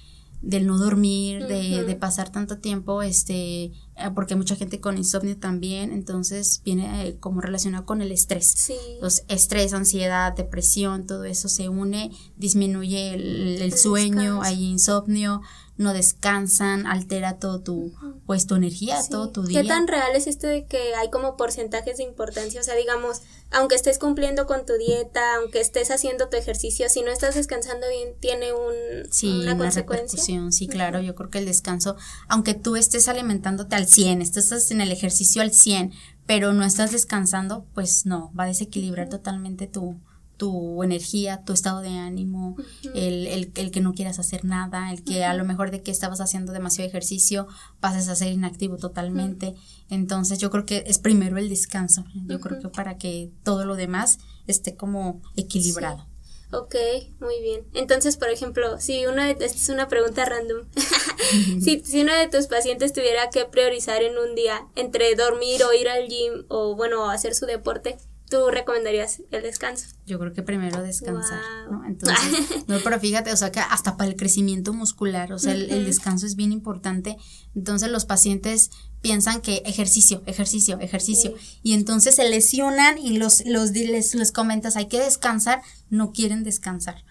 [0.44, 3.72] del no dormir, de, de, pasar tanto tiempo, este, eh,
[4.14, 8.54] porque hay mucha gente con insomnio también, entonces viene eh, como relacionado con el estrés.
[8.58, 8.76] Sí.
[9.02, 15.42] Los estrés, ansiedad, depresión, todo eso se une, disminuye el, sueño, hay insomnio,
[15.76, 17.94] no descansan, altera todo tu,
[18.28, 19.62] pues tu energía, todo tu día.
[19.62, 22.62] ¿Qué tan real es esto de que hay como porcentajes de importancia?
[22.62, 27.02] O sea, digamos, aunque estés cumpliendo con tu dieta, aunque estés haciendo tu ejercicio, si
[27.02, 30.24] no estás descansando bien, tiene un, sí, una, consecuencia.
[30.52, 31.96] Sí, claro, yo creo que el descanso,
[32.28, 35.92] aunque tú estés alimentándote al 100, estás en el ejercicio al 100,
[36.28, 39.98] pero no estás descansando, pues no, va a desequilibrar totalmente tu,
[40.44, 42.58] tu energía, tu estado de ánimo,
[42.94, 45.90] el, el, el, que no quieras hacer nada, el que a lo mejor de que
[45.90, 47.48] estabas haciendo demasiado ejercicio
[47.80, 49.56] pases a ser inactivo totalmente.
[49.90, 53.78] Entonces yo creo que es primero el descanso, yo creo que para que todo lo
[53.78, 56.10] demás esté como equilibrado.
[56.52, 56.76] Ok,
[57.22, 57.66] muy bien.
[57.74, 60.68] Entonces, por ejemplo, si uno de, esta es una pregunta random,
[61.62, 65.72] si, si uno de tus pacientes tuviera que priorizar en un día entre dormir o
[65.72, 67.98] ir al gym o bueno, hacer su deporte,
[68.34, 69.86] tú recomendarías el descanso?
[70.08, 71.86] Yo creo que primero descansar, ¿no?
[71.86, 72.18] Entonces,
[72.68, 76.26] no, pero fíjate, o sea, que hasta para el crecimiento muscular, o sea, el, descanso
[76.26, 77.16] es bien importante.
[77.54, 83.70] Entonces, los pacientes piensan que ejercicio, ejercicio, ejercicio, y entonces se lesionan y los, los
[83.70, 87.06] les, les comentas, hay que descansar, no quieren descansar.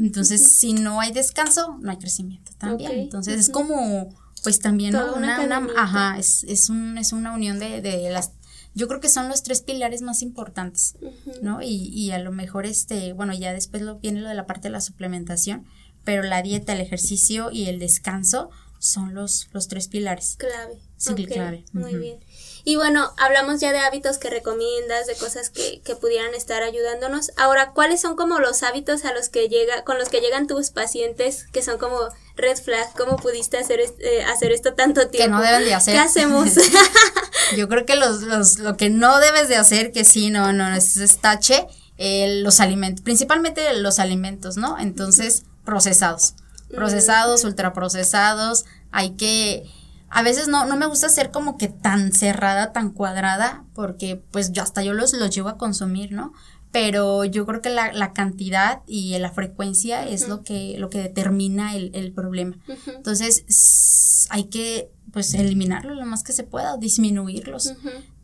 [0.00, 2.90] Entonces, si no hay descanso, no hay crecimiento también.
[2.90, 7.80] Entonces, es como, pues también, una, una, ajá, es, es, un, es una unión de,
[7.80, 8.32] de las
[8.76, 10.96] yo creo que son los tres pilares más importantes,
[11.40, 11.62] ¿no?
[11.62, 14.68] Y, y, a lo mejor, este, bueno, ya después lo, viene lo de la parte
[14.68, 15.66] de la suplementación,
[16.04, 20.36] pero la dieta, el ejercicio y el descanso son los, los tres pilares.
[20.36, 20.78] Clave.
[20.98, 21.64] Sí, clave.
[21.72, 22.20] Muy bien.
[22.64, 27.32] Y bueno, hablamos ya de hábitos que recomiendas, de cosas que, que, pudieran estar ayudándonos.
[27.38, 30.70] Ahora, ¿cuáles son como los hábitos a los que llega, con los que llegan tus
[30.70, 31.98] pacientes que son como
[32.36, 32.92] red flag?
[32.96, 35.24] ¿Cómo pudiste hacer, eh, hacer esto tanto tiempo?
[35.24, 35.94] Que no deben de hacer.
[35.94, 36.50] ¿Qué hacemos?
[37.56, 40.74] Yo creo que los, los, lo que no debes de hacer, que sí, no, no,
[40.74, 41.66] es, es tache,
[41.98, 44.78] eh, los alimentos, principalmente los alimentos, ¿no?
[44.78, 46.34] Entonces, procesados.
[46.68, 49.64] Procesados, ultraprocesados, hay que
[50.08, 54.52] a veces no, no me gusta ser como que tan cerrada, tan cuadrada, porque pues
[54.52, 56.32] yo hasta yo los, los llevo a consumir, ¿no?
[56.76, 60.98] Pero yo creo que la, la cantidad y la frecuencia es lo que, lo que
[60.98, 62.58] determina el, el problema.
[62.94, 67.72] Entonces, hay que pues eliminarlo lo más que se pueda, disminuirlos.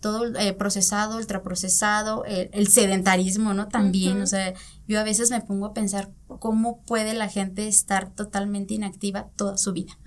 [0.00, 3.68] Todo eh, procesado, ultraprocesado, el, el, sedentarismo, ¿no?
[3.68, 4.52] También, o sea,
[4.86, 9.56] yo a veces me pongo a pensar cómo puede la gente estar totalmente inactiva toda
[9.56, 9.98] su vida.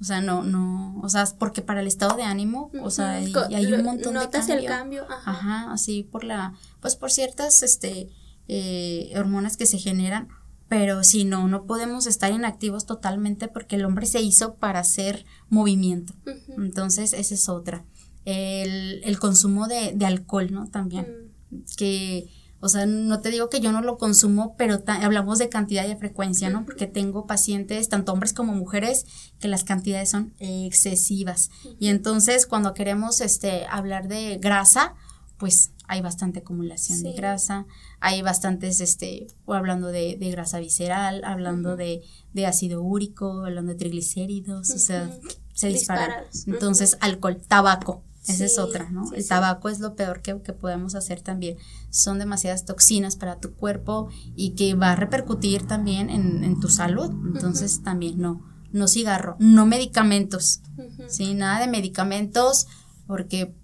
[0.00, 3.32] O sea, no, no, o sea, porque para el estado de ánimo, o sea, y,
[3.54, 4.54] hay un montón de cambio.
[4.54, 5.30] el cambio, ajá.
[5.30, 5.72] ajá.
[5.72, 8.10] así por la, pues por ciertas, este,
[8.48, 10.28] eh, hormonas que se generan,
[10.68, 15.24] pero si no, no podemos estar inactivos totalmente porque el hombre se hizo para hacer
[15.48, 16.12] movimiento.
[16.56, 17.84] Entonces, esa es otra.
[18.24, 20.68] El, el consumo de, de alcohol, ¿no?
[20.68, 21.56] También, mm.
[21.76, 22.28] que
[22.66, 25.88] o sea, no te digo que yo no lo consumo, pero hablamos de cantidad y
[25.88, 26.64] de frecuencia, ¿no?
[26.64, 29.06] Porque tengo pacientes, tanto hombres como mujeres,
[29.38, 31.50] que las cantidades son excesivas.
[31.78, 34.94] Y entonces, cuando queremos este, hablar de grasa,
[35.38, 37.66] pues hay bastante acumulación de grasa,
[38.00, 42.02] hay bastantes, este, hablando de, de grasa visceral, hablando de,
[42.32, 45.08] de, ácido úrico, hablando de triglicéridos, o sea,
[45.54, 46.24] se dispara.
[46.46, 49.12] Entonces, alcohol, tabaco, esa es otra, ¿no?
[49.12, 51.56] el tabaco es lo peor que, que, podemos hacer también.
[51.90, 56.68] Son demasiadas toxinas para tu cuerpo y que va a repercutir también en, en tu
[56.68, 57.10] salud.
[57.10, 60.60] Entonces también no, no cigarro, no medicamentos,
[61.08, 61.34] ¿sí?
[61.34, 62.66] Nada de medicamentos
[63.06, 63.54] porque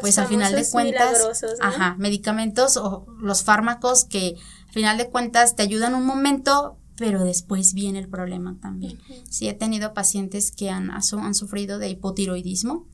[0.00, 5.56] pues al final de cuentas, ajá, medicamentos o los fármacos que al final de cuentas
[5.56, 8.98] te ayudan un momento, pero después viene el problema también.
[9.28, 12.86] Sí, he tenido pacientes que han, han sufrido de hipotiroidismo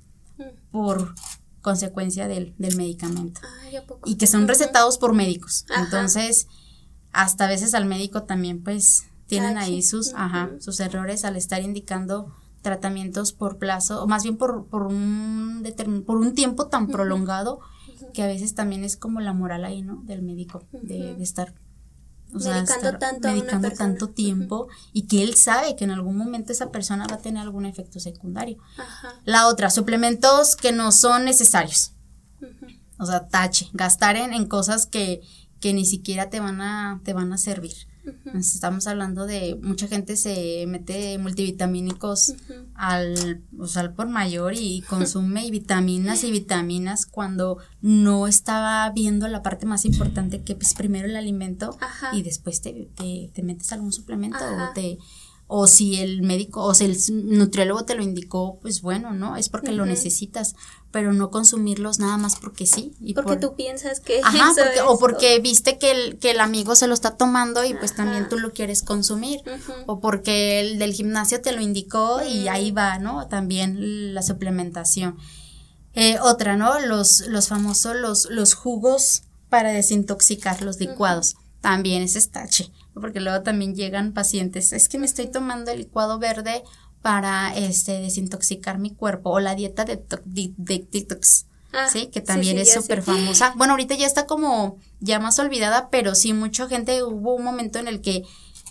[0.71, 1.15] por
[1.63, 3.41] consecuencia del, medicamento.
[4.05, 5.67] y que son recetados por médicos.
[5.77, 6.47] Entonces,
[7.13, 11.63] hasta a veces al médico también pues tienen ahí sus, ajá, sus errores al estar
[11.63, 15.65] indicando tratamientos por plazo, o más bien por, por, un,
[16.07, 17.61] por un tiempo tan prolongado
[18.13, 20.03] que a veces también es como la moral ahí, ¿no?
[20.05, 21.55] Del médico, de, de estar
[22.37, 26.71] o medicando tanto medicando tanto tiempo y que él sabe que en algún momento esa
[26.71, 28.59] persona va a tener algún efecto secundario.
[29.25, 31.93] La otra, suplementos que no son necesarios.
[32.99, 35.21] O sea, tache, gastar en, en cosas que,
[35.61, 37.75] que ni siquiera te van a, te van a servir.
[38.35, 42.35] Estamos hablando de mucha gente se mete multivitamínicos
[42.75, 49.29] al, o sea, al por mayor y consume vitaminas y vitaminas cuando no estaba viendo
[49.29, 51.77] la parte más importante que es pues, primero el alimento
[52.13, 54.99] y después te, te, te, metes algún suplemento o te
[55.49, 56.99] o si el médico o si el
[57.39, 59.37] nutriólogo te lo indicó, pues bueno, ¿no?
[59.37, 60.57] Es porque lo necesitas,
[60.91, 62.95] pero no consumirlos nada más porque sí.
[63.01, 64.53] Y porque tú piensas que Ajá,
[64.87, 68.29] o porque viste que el, que el amigo se lo está tomando y pues también
[68.29, 69.41] tú lo quieres consumir,
[69.87, 73.29] o porque el del gimnasio te lo indicó y ahí va, ¿no?
[73.29, 75.17] También la suplementación.
[75.95, 76.81] Eh, otra, ¿no?
[76.81, 81.37] Los, los famosos, los, los jugos para desintoxicar, los licuados.
[81.61, 86.19] También es estache porque luego también llegan pacientes, es que me estoy tomando el licuado
[86.19, 86.63] verde
[87.03, 90.03] para este desintoxicar mi cuerpo o la dieta de,
[90.57, 91.47] detox.
[91.73, 93.53] Ah, sí, que también es súper famosa.
[93.57, 97.79] Bueno, ahorita ya está como ya más olvidada, pero sí, mucha gente hubo un momento
[97.79, 98.25] en el que,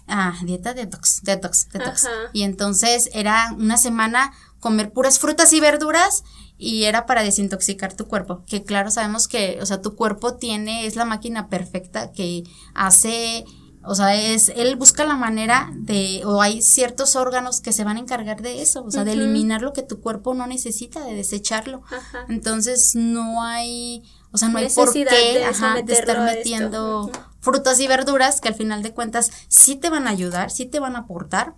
[0.07, 2.07] ah, dieta detox, detox, detox.
[2.33, 6.23] Y entonces era una semana comer puras frutas y verduras
[6.57, 10.85] y era para desintoxicar tu cuerpo, que claro sabemos que, o sea, tu cuerpo tiene,
[10.85, 13.45] es la máquina perfecta que hace
[13.87, 17.97] o sea, es, él busca la manera de, o hay ciertos órganos que se van
[17.97, 21.13] a encargar de eso, o sea, de eliminar lo que tu cuerpo no necesita, de
[21.13, 21.83] desecharlo.
[22.27, 27.79] Entonces, no hay, o sea, no hay por qué de, ajá, de estar metiendo frutas
[27.79, 30.95] y verduras que al final de cuentas sí te van a ayudar, sí te van
[30.95, 31.55] a aportar,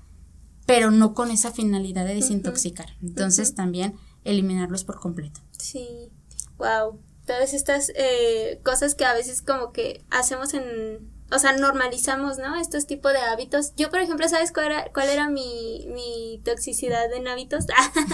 [0.66, 2.88] pero no con esa finalidad de desintoxicar.
[3.02, 5.40] Entonces también eliminarlos por completo.
[5.58, 6.12] Sí,
[6.58, 7.00] wow.
[7.26, 12.56] Todas estas eh, cosas que a veces como que hacemos en o sea, normalizamos, ¿no?
[12.56, 13.74] Estos tipos de hábitos.
[13.76, 17.65] Yo, por ejemplo, ¿sabes cuál era, cuál era mi, mi toxicidad en hábitos?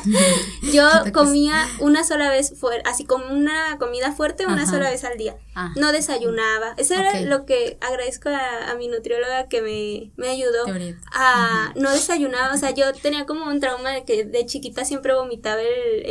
[0.74, 2.54] yo comía una sola vez,
[2.86, 5.36] así como una comida fuerte, una sola vez al día.
[5.54, 5.72] Ah.
[5.76, 6.74] No desayunaba.
[6.78, 10.66] Eso era lo que agradezco a, mi nutrióloga que me, me ayudó
[11.12, 12.54] a no desayunaba.
[12.54, 16.06] O sea, yo tenía como un trauma de que de chiquita siempre vomitaba el,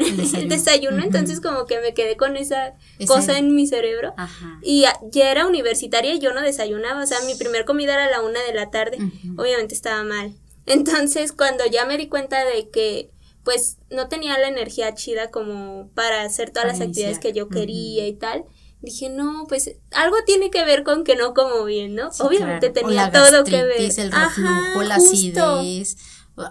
[0.00, 2.74] el, desayuno, entonces como que me quedé con esa
[3.06, 4.14] cosa en mi cerebro.
[4.62, 8.10] Y ya era universitaria y yo no desayunaba, o sea, mi primer comida era a
[8.10, 8.98] la una de la tarde,
[9.36, 10.34] obviamente estaba mal.
[10.66, 13.10] Entonces, cuando ya me di cuenta de que
[13.44, 18.06] pues no tenía la energía chida como para hacer todas las actividades que yo quería
[18.06, 18.44] y tal,
[18.82, 22.10] dije, no, pues algo tiene que ver con que no como bien, ¿no?
[22.20, 23.80] Obviamente tenía todo que ver.
[23.80, 25.96] El reflujo, la acidez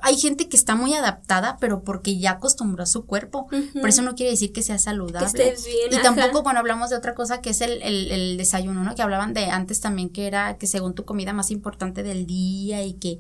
[0.02, 3.48] hay gente que está muy adaptada, pero porque ya acostumbró a su cuerpo.
[3.80, 5.56] Por eso no quiere decir que sea saludable.
[5.92, 8.96] y tampoco, cuando hablamos de otra cosa que es el, el, desayuno, ¿no?
[8.96, 12.84] Que hablaban de antes también que era que según tu comida más importante del día
[12.84, 13.20] y que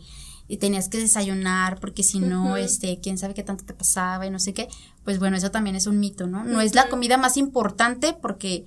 [0.60, 4.39] tenías que desayunar porque si no, este, quién sabe qué tanto te pasaba y no
[4.39, 4.68] sé qué.
[5.03, 6.43] Pues bueno, eso también es un mito, ¿no?
[6.43, 8.66] No es la comida más importante porque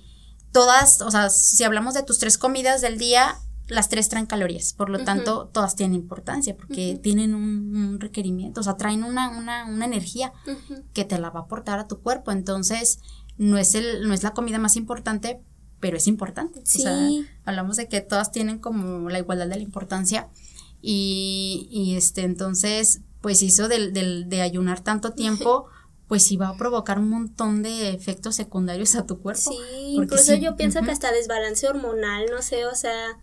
[0.51, 3.35] todas, o sea, si hablamos de tus tres comidas del día,
[3.67, 8.63] las tres traen calorías, por lo tanto, todas tienen importancia porque tienen un, requerimiento, o
[8.63, 10.33] sea, traen una, una, una energía
[10.93, 12.31] que te la va a aportar a tu cuerpo.
[12.31, 12.99] Entonces,
[13.37, 15.41] no es, el, no es la comida más importante,
[15.79, 16.59] pero es importante.
[16.59, 17.09] O sea,
[17.45, 20.27] hablamos de que todas tienen como la igualdad de la importancia.
[20.81, 25.67] Y, y este, entonces, pues hizo del, del, de ayunar tanto tiempo.
[26.07, 29.51] pues sí va a provocar un montón de efectos secundarios a tu cuerpo.
[29.51, 33.17] Sí, incluso yo pienso que hasta desbalance hormonal, no sé, o sea,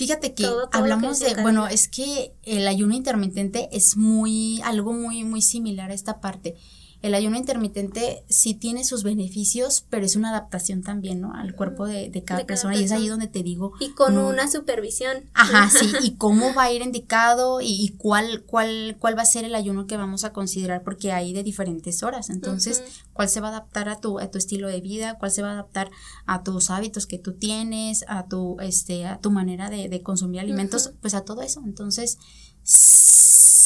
[0.00, 5.42] Fíjate que hablamos de, bueno, es que el ayuno intermitente es muy, algo muy, muy
[5.42, 6.56] similar a esta parte
[7.02, 11.32] el ayuno intermitente sí tiene sus beneficios, pero es una adaptación también, ¿no?
[11.32, 12.76] Al cuerpo de, cada, persona.
[12.76, 13.72] Y es ahí donde te digo.
[13.80, 15.24] Y con una supervisión.
[15.32, 15.90] Ajá, sí.
[16.02, 19.86] Y cómo va a ir indicado y, cuál, cuál, cuál va a ser el ayuno
[19.86, 22.28] que vamos a considerar, porque hay de diferentes horas.
[22.28, 22.82] Entonces,
[23.14, 25.50] cuál se va a adaptar a tu, a tu estilo de vida, cuál se va
[25.50, 25.90] a adaptar
[26.26, 30.92] a tus hábitos que tú tienes, a tu, este, a tu manera de, consumir alimentos,
[31.00, 31.62] pues a todo eso.
[31.64, 32.18] Entonces,
[32.62, 33.59] sí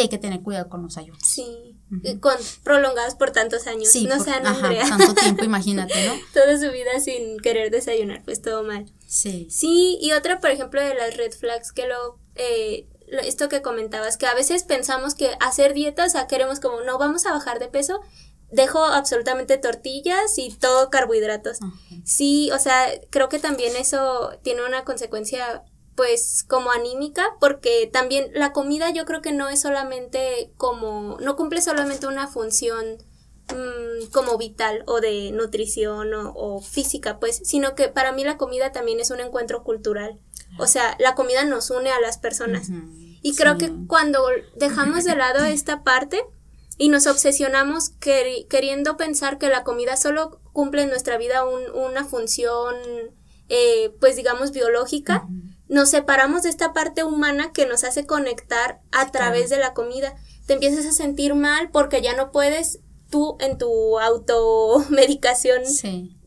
[0.00, 1.22] hay que tener cuidado con los ayunos.
[1.24, 1.76] Sí,
[2.20, 3.88] con prolongados por tantos años.
[3.88, 4.84] Sí, no sean Andrea.
[4.88, 6.14] tanto tiempo, imagínate, ¿no?
[6.32, 8.92] Toda su vida sin querer desayunar, pues todo mal.
[9.06, 9.48] Sí.
[9.50, 14.16] Sí, y otra, por ejemplo, de las red flags que lo, eh, esto que comentabas,
[14.16, 17.58] que a veces pensamos que hacer dieta, o sea, queremos como, no, vamos a bajar
[17.58, 18.00] de peso,
[18.50, 21.58] dejo absolutamente tortillas y todo carbohidratos.
[22.04, 25.64] Sí, o sea, creo que también eso tiene una consecuencia
[25.94, 31.36] pues como anímica porque también la comida yo creo que no es solamente como no
[31.36, 32.96] cumple solamente una función
[33.48, 38.72] mm, como vital o de nutrición o, física pues sino que para mí la comida
[38.72, 40.18] también es un encuentro cultural.
[40.58, 42.68] O sea la comida nos une a las personas.
[43.22, 44.24] Y creo que cuando
[44.56, 46.22] dejamos de lado esta parte
[46.78, 52.74] y nos obsesionamos queriendo pensar que la comida solo cumple en nuestra vida una función
[53.48, 55.28] eh, pues digamos biológica
[55.72, 60.14] nos separamos de esta parte humana que nos hace conectar a través de la comida.
[60.46, 65.62] Te empiezas a sentir mal porque ya no puedes tú en tu automedicación,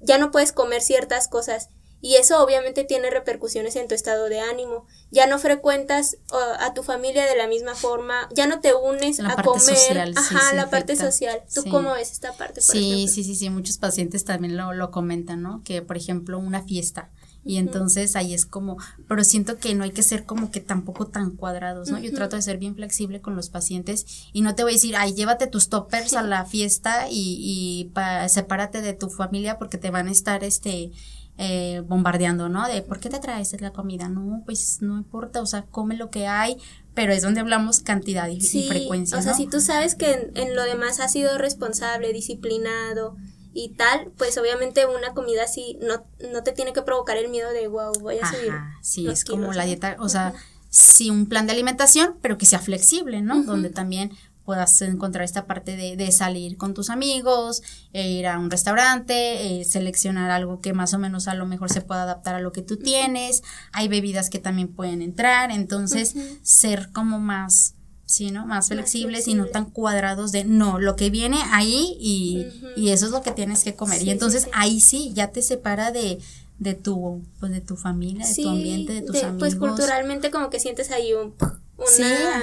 [0.01, 1.69] ya no puedes comer ciertas cosas.
[2.01, 4.85] Y eso obviamente tiene repercusiones en tu estado de ánimo.
[5.11, 6.17] Ya no frecuentas
[6.59, 10.13] a tu familia de la misma forma, ya no te unes a comer.
[10.15, 11.43] Ajá, la parte social.
[11.53, 12.61] ¿Tú cómo ves esta parte?
[12.61, 13.49] sí, sí, sí, sí.
[13.51, 15.61] Muchos pacientes también lo, lo comentan, ¿no?
[15.63, 17.11] Que, por ejemplo, una fiesta
[17.45, 18.77] y entonces ahí es como,
[19.07, 21.99] pero siento que no hay que ser como que tampoco tan cuadrados, ¿no?
[21.99, 24.95] Yo trato de ser bien flexible con los pacientes y no te voy a decir,
[24.97, 29.91] ay, llévate tus toppers a la fiesta y, y sepárate de tu familia porque te
[29.91, 30.91] van a estar, este,
[31.37, 32.65] eh, bombardeando, ¿no?
[32.65, 34.07] De por qué te traes la comida.
[34.07, 36.55] No, pues no importa, o sea, come lo que hay,
[36.93, 39.17] pero es donde hablamos cantidad y, frecuencia.
[39.17, 43.17] O sea, si tú sabes que en, lo demás has sido responsable, disciplinado,
[43.55, 47.51] y tal, pues obviamente una comida así no, no te tiene que provocar el miedo
[47.51, 48.51] de, wow, voy a subir.
[48.81, 50.33] Sí, es como la dieta, o sea,
[50.69, 53.43] sí un plan de alimentación, pero que sea flexible, ¿no?
[53.43, 54.11] Donde también
[54.43, 59.61] puedas encontrar esta parte de, de salir con tus amigos, e ir a un restaurante,
[59.61, 62.51] eh, seleccionar algo que más o menos a lo mejor se pueda adaptar a lo
[62.51, 63.41] que tú tienes.
[63.71, 67.74] Hay bebidas que también pueden entrar, entonces ser como más
[68.05, 68.45] Sí, ¿no?
[68.45, 72.45] Más, flexibles y no tan cuadrados de, no, lo que viene ahí y,
[72.75, 74.03] y eso es lo que tienes que comer.
[74.03, 76.19] y entonces ahí sí, ya te separa de,
[76.59, 79.39] de tu, pues de tu familia, de tu ambiente, de tus pues, amigos.
[79.39, 81.33] Pues culturalmente como que sientes ahí un,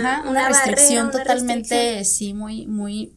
[0.00, 3.12] una, una, restricción totalmente, sí, muy, muy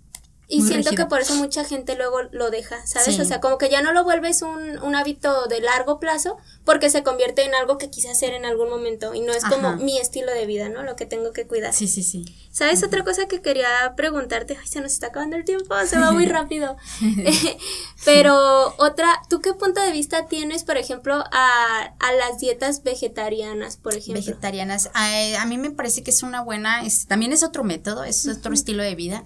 [0.48, 3.20] y siento que por eso mucha gente luego lo deja, ¿sabes?
[3.20, 6.90] O sea, como que ya no lo vuelves un, un, hábito de largo plazo porque
[6.90, 9.98] se convierte en algo que quise hacer en algún momento y no es como mi
[9.98, 10.84] estilo de vida, ¿no?
[10.84, 11.74] Lo que tengo que cuidar.
[11.74, 12.26] Sí, sí, sí.
[12.52, 12.84] ¿Sabes?
[12.84, 16.26] Otra cosa que quería preguntarte, ay, se nos está acabando el tiempo, se va muy
[16.28, 16.78] rápido.
[18.06, 23.78] Pero otra, ¿tú qué punto de vista tienes, por ejemplo, a, a las dietas vegetarianas,
[23.78, 24.22] por ejemplo?
[24.24, 28.04] Vegetarianas, a, a mí me parece que es una buena, es, también es otro método,
[28.04, 29.26] es otro estilo de vida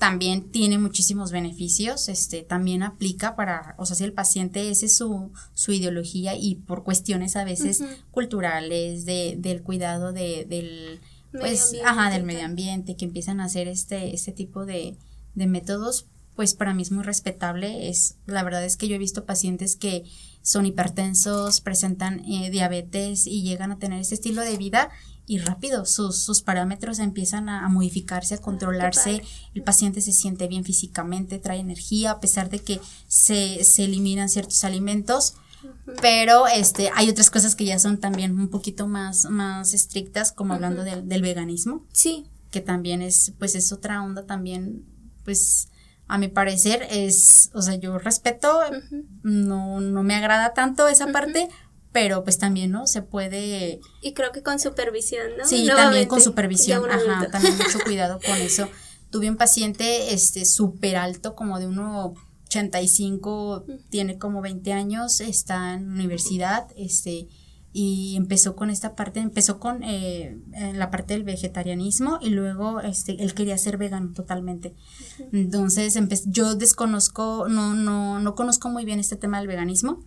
[0.00, 4.96] también tiene muchísimos beneficios, este, también aplica para, o sea, si el paciente ese es
[4.96, 11.00] su, su ideología y por cuestiones a veces culturales, de, del cuidado de, del,
[11.32, 14.96] pues, ajá, del medio ambiente, que empiezan a hacer este, este tipo de,
[15.34, 18.98] de métodos, pues para mí es muy respetable, es, la verdad es que yo he
[18.98, 20.04] visto pacientes que
[20.40, 24.88] son hipertensos, presentan eh, diabetes y llegan a tener ese estilo de vida
[25.30, 29.22] y rápido sus, sus parámetros empiezan a, modificarse, a ah, controlarse,
[29.54, 34.28] el paciente se siente bien físicamente, trae energía, a pesar de que se, se eliminan
[34.28, 35.34] ciertos alimentos,
[36.02, 40.54] pero este, hay otras cosas que ya son también un poquito más, más estrictas, como
[40.54, 41.86] hablando del, del veganismo.
[41.92, 42.26] Sí.
[42.50, 44.84] Que también es, pues es otra onda también,
[45.24, 45.68] pues
[46.08, 48.62] a mi parecer es, o sea, yo respeto,
[49.22, 51.48] no, no me agrada tanto esa parte,
[51.92, 52.86] pero pues también, ¿no?
[52.86, 53.80] Se puede...
[54.00, 55.44] Y creo que con supervisión, ¿no?
[55.44, 58.68] Sí, también con supervisión, ajá, también mucho cuidado con eso.
[59.10, 65.90] Tuve un paciente, este, súper alto, como de 1,85, tiene como 20 años, está en
[65.90, 67.26] universidad, este,
[67.72, 70.38] y empezó con esta parte, empezó con eh,
[70.72, 74.76] la parte del vegetarianismo y luego este, él quería ser vegano totalmente.
[75.32, 80.04] Entonces, yo desconozco, no, no, no conozco muy bien este tema del veganismo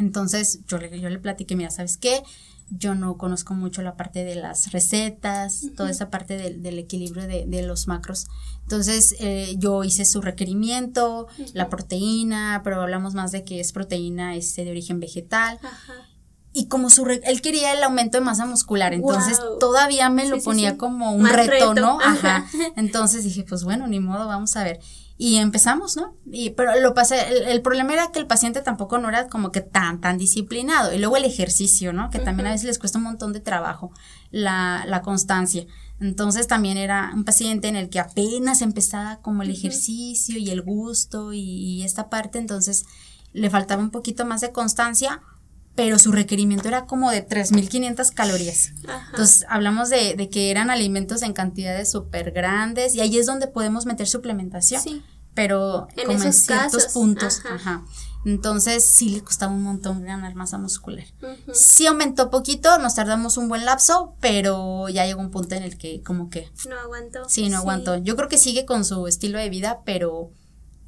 [0.00, 2.22] entonces yo le, yo le platiqué, mira, ¿sabes qué?
[2.70, 7.62] Yo no conozco mucho la parte de las recetas, toda esa parte del, equilibrio de,
[7.62, 8.28] los macros.
[8.62, 14.36] Entonces eh, yo hice su requerimiento, la proteína, pero hablamos más de que es proteína
[14.36, 15.58] este, de origen vegetal.
[16.52, 20.76] Y como su él quería el aumento de masa muscular, entonces todavía me lo ponía
[20.76, 21.98] como un reto, ¿no?
[22.00, 22.46] Ajá.
[22.76, 24.80] Entonces dije, pues bueno, ni modo, vamos a ver
[25.22, 26.16] y empezamos, ¿no?
[26.32, 29.60] Y, pero lo pasé, el, problema era que el paciente tampoco no era como que
[29.60, 30.94] tan, tan disciplinado.
[30.94, 32.08] Y luego el ejercicio, ¿no?
[32.08, 33.92] Que también a veces les cuesta un montón de trabajo,
[34.30, 35.66] la, la constancia.
[36.00, 40.62] Entonces también era un paciente en el que apenas empezaba como el ejercicio y el
[40.62, 42.86] gusto y, esta parte, entonces
[43.34, 45.20] le faltaba un poquito más de constancia,
[45.80, 48.72] pero su requerimiento era como de 3.500 calorías.
[49.12, 53.46] Entonces, hablamos de, de, que eran alimentos en cantidades súper grandes y ahí es donde
[53.46, 54.82] podemos meter suplementación.
[54.82, 55.02] Sí.
[55.32, 57.40] Pero en como en ciertos puntos.
[57.50, 57.82] Ajá.
[58.26, 61.06] Entonces, sí le costaba un montón ganar masa muscular.
[61.54, 65.78] Sí aumentó poquito, nos tardamos un buen lapso, pero ya llegó un punto en el
[65.78, 66.52] que como que...
[66.68, 67.26] No aguantó.
[67.26, 67.96] Sí, no aguantó.
[67.96, 70.30] Yo creo que sigue con su estilo de vida, pero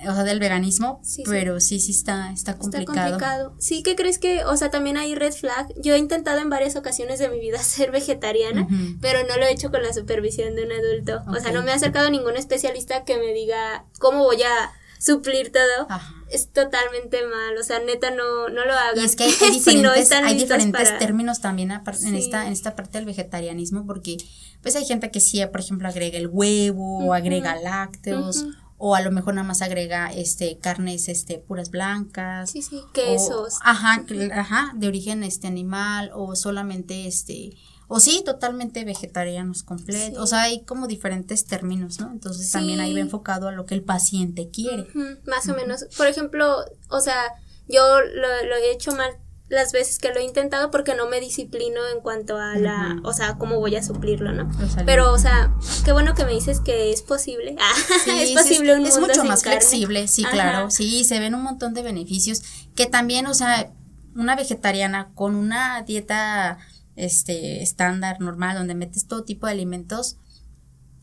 [0.09, 1.81] o sea, del veganismo, pero sí.
[1.81, 2.93] sí, está, está complicado.
[2.93, 3.55] Está complicado.
[3.59, 5.69] Sí, ¿qué crees que, o sea, también hay red flag?
[5.77, 8.67] Yo he intentado en varias ocasiones de mi vida ser vegetariana,
[9.01, 11.23] pero no lo he hecho con la supervisión de un adulto.
[11.29, 14.73] O sea, no me ha acercado ningún especialista que me diga cómo voy a
[15.03, 15.89] suplir todo.
[16.31, 18.97] Es totalmente mal, o sea, neta no, no lo hagas.
[18.97, 23.07] Y es que hay, diferentes, hay diferentes términos también en, esta, en esta parte del
[23.07, 24.17] vegetarianismo, porque
[24.63, 28.45] pues hay gente que sí, por ejemplo, agrega el huevo, o agrega lácteos,
[28.85, 33.61] o a lo mejor nada más agrega este carnes este puras blancas sí sí quesos.
[33.63, 34.05] ajá
[34.35, 37.57] ajá de origen este animal o solamente este
[37.87, 40.19] o sí totalmente vegetarianos completos.
[40.19, 43.75] O sea hay como diferentes términos no entonces también ahí va enfocado a lo que
[43.75, 44.89] el paciente quiere.
[45.27, 45.85] Más o menos.
[45.97, 47.23] Por ejemplo o sea
[47.69, 49.13] yo lo, lo he hecho mal
[49.53, 53.13] las veces que lo he intentado porque no me disciplino en cuanto a la, o
[53.13, 54.51] sea, cómo voy a suplirlo, ¿no?
[54.87, 57.57] Pero, o sea, qué bueno que me dices que es posible.
[58.07, 60.71] es posible un es, mucho más flexible, sí, claro.
[60.71, 62.43] Sí, se ven un montón de beneficios
[62.75, 63.71] que también, o sea,
[64.15, 66.57] una vegetariana con una dieta
[66.97, 70.17] este estándar normal donde metes todo tipo de alimentos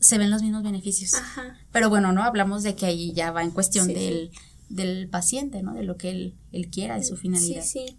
[0.00, 1.14] se ven los mismos beneficios.
[1.14, 1.56] Ajá.
[1.70, 4.32] Pero bueno, no hablamos de que ahí ya va en cuestión del
[4.70, 5.74] del paciente, ¿no?
[5.74, 7.62] De lo que él, él quiera, de su finalidad.
[7.62, 7.98] Sí, sí.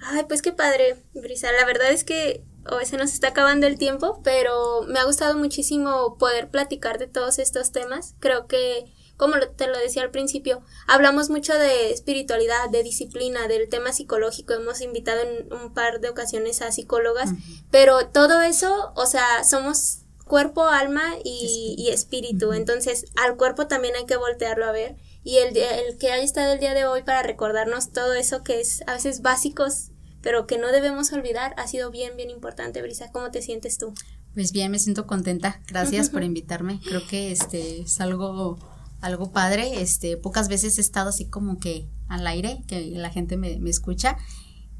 [0.00, 1.50] Ay, pues qué padre, Brisa.
[1.52, 5.36] La verdad es que hoy se nos está acabando el tiempo, pero me ha gustado
[5.36, 8.14] muchísimo poder platicar de todos estos temas.
[8.20, 8.84] Creo que,
[9.16, 14.54] como te lo decía al principio, hablamos mucho de espiritualidad, de disciplina, del tema psicológico.
[14.54, 17.30] Hemos invitado en un par de ocasiones a psicólogas,
[17.72, 22.52] pero todo eso, o sea, somos cuerpo, alma y, espíritu.
[22.52, 24.96] Entonces, al cuerpo también hay que voltearlo a ver.
[25.24, 28.60] Y el, el que haya estado el día de hoy para recordarnos todo eso que
[28.60, 32.82] es a veces básicos, pero que no debemos olvidar, ha sido bien, bien importante.
[32.82, 33.94] Brisa, ¿cómo te sientes tú?
[34.34, 35.60] Pues bien, me siento contenta.
[35.66, 36.80] Gracias por invitarme.
[36.84, 38.58] Creo que este es algo
[39.02, 39.82] algo padre.
[39.82, 43.68] Este, pocas veces he estado así como que al aire, que la gente me, me
[43.68, 44.16] escucha.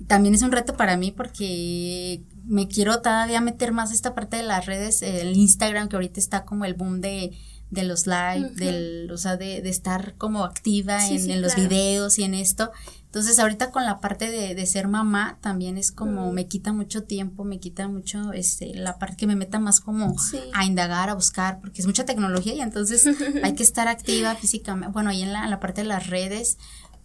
[0.06, 4.42] También es un reto para mí porque me quiero todavía meter más esta parte de
[4.42, 7.36] las redes, el Instagram que ahorita está como el boom de,
[7.72, 12.24] de los live, del, o sea, de, de, estar como activa en, los videos y
[12.24, 12.70] en esto.
[13.06, 17.04] Entonces ahorita con la parte de, de ser mamá también es como me quita mucho
[17.04, 20.14] tiempo, me quita mucho este la parte que me meta más como
[20.54, 23.06] a indagar, a buscar, porque es mucha tecnología y entonces
[23.42, 26.58] hay que estar activa físicamente, bueno, ahí en la, en la parte de las redes,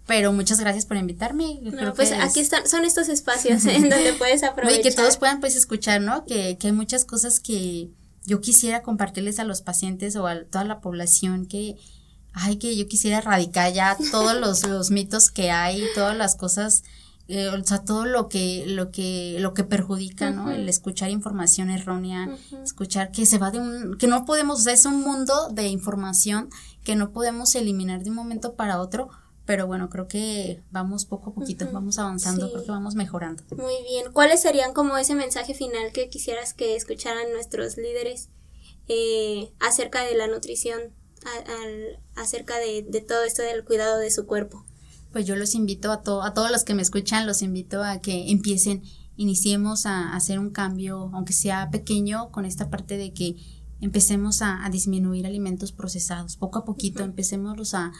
[0.08, 1.60] pero muchas gracias por invitarme.
[1.62, 4.80] no, pues aquí están, son estos espacios en donde puedes aprovechar.
[4.80, 6.26] y que todos puedan pues escuchar, ¿no?
[6.26, 7.92] Que, que hay muchas cosas que
[8.26, 11.76] yo quisiera compartirles a los pacientes o a toda la población que,
[12.34, 16.84] ay, que yo quisiera erradicar ya todos los, los mitos que hay, todas las cosas,
[17.28, 20.52] eh, o sea, todo lo que, lo que, lo que perjudica, ¿no?
[20.52, 22.30] El escuchar información errónea,
[22.64, 25.68] escuchar que se va de un, que no podemos, o sea, es un mundo de
[25.68, 26.50] información
[26.86, 29.10] que no podemos eliminar de un momento para otro
[29.48, 33.44] pero bueno, creo que vamos poco a poquito, vamos avanzando, creo que vamos mejorando.
[33.56, 38.28] Muy bien, ¿cuáles serían como ese mensaje final que quisieras que escucharan nuestros líderes
[38.90, 40.82] eh, acerca de la nutrición,
[42.16, 44.66] acerca de, todo esto del cuidado de su cuerpo?
[45.14, 48.30] Pues yo los invito a, a todos los que me escuchan, los invito a que
[48.30, 48.84] empiecen,
[49.16, 53.38] iniciemos a hacer un cambio, aunque sea pequeño, con esta parte de que
[53.80, 57.92] empecemos a, disminuir alimentos procesados, poco a poquito, empecemos a,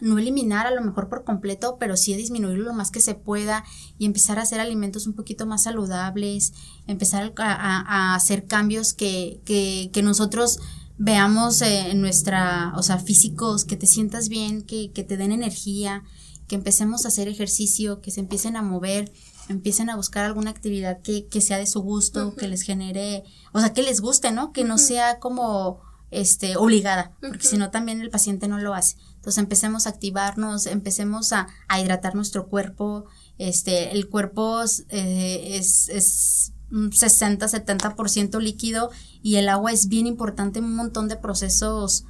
[0.00, 3.14] no eliminar a lo mejor por completo, pero sí a disminuirlo lo más que se
[3.14, 3.64] pueda
[3.98, 6.52] y empezar a hacer alimentos un poquito más saludables,
[6.86, 10.58] empezar a, hacer cambios que, que, que nosotros
[10.98, 15.32] veamos eh, en nuestra, o sea, físicos, que te sientas bien, que, que te den
[15.32, 16.04] energía,
[16.46, 19.10] que empecemos a hacer ejercicio, que se empiecen a mover,
[19.50, 23.60] empiecen a buscar alguna actividad que, que sea de su gusto, que les genere, o
[23.60, 24.52] sea, que les guste, ¿no?
[24.52, 25.80] Que no sea como
[26.10, 28.96] este obligada, porque si no también el paciente no lo hace.
[29.16, 33.04] Entonces empecemos a activarnos, empecemos a, a hidratar nuestro cuerpo,
[33.38, 38.90] este, el cuerpo eh, es, es un 60, 70% líquido
[39.22, 42.04] y el agua es bien importante en un montón de procesos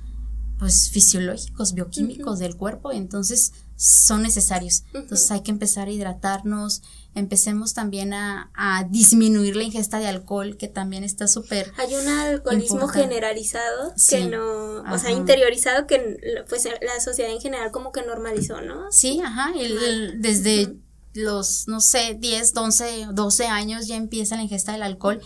[0.59, 4.85] pues fisiológicos, bioquímicos del cuerpo, entonces son necesarios.
[4.93, 6.83] Entonces hay que empezar a hidratarnos,
[7.15, 11.73] empecemos también a, a disminuir la ingesta de alcohol, que también está súper.
[11.77, 17.71] Hay un alcoholismo generalizado que no, o sea, interiorizado que pues la sociedad en general
[17.73, 18.91] como que normalizó, ¿no?
[18.93, 20.77] Sí, ajá, el, desde
[21.15, 25.21] los, no sé, 10, 11, 12 años ya empieza la ingesta del alcohol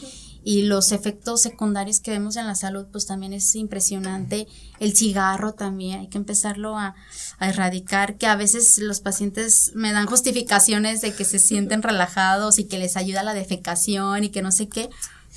[0.45, 4.47] y los efectos secundarios que vemos en la salud pues también es impresionante.
[4.79, 6.95] El cigarro también hay que empezarlo a,
[7.41, 12.65] erradicar, que a veces los pacientes me dan justificaciones de que se sienten relajados y
[12.65, 14.89] que les ayuda la defecación y que no sé qué,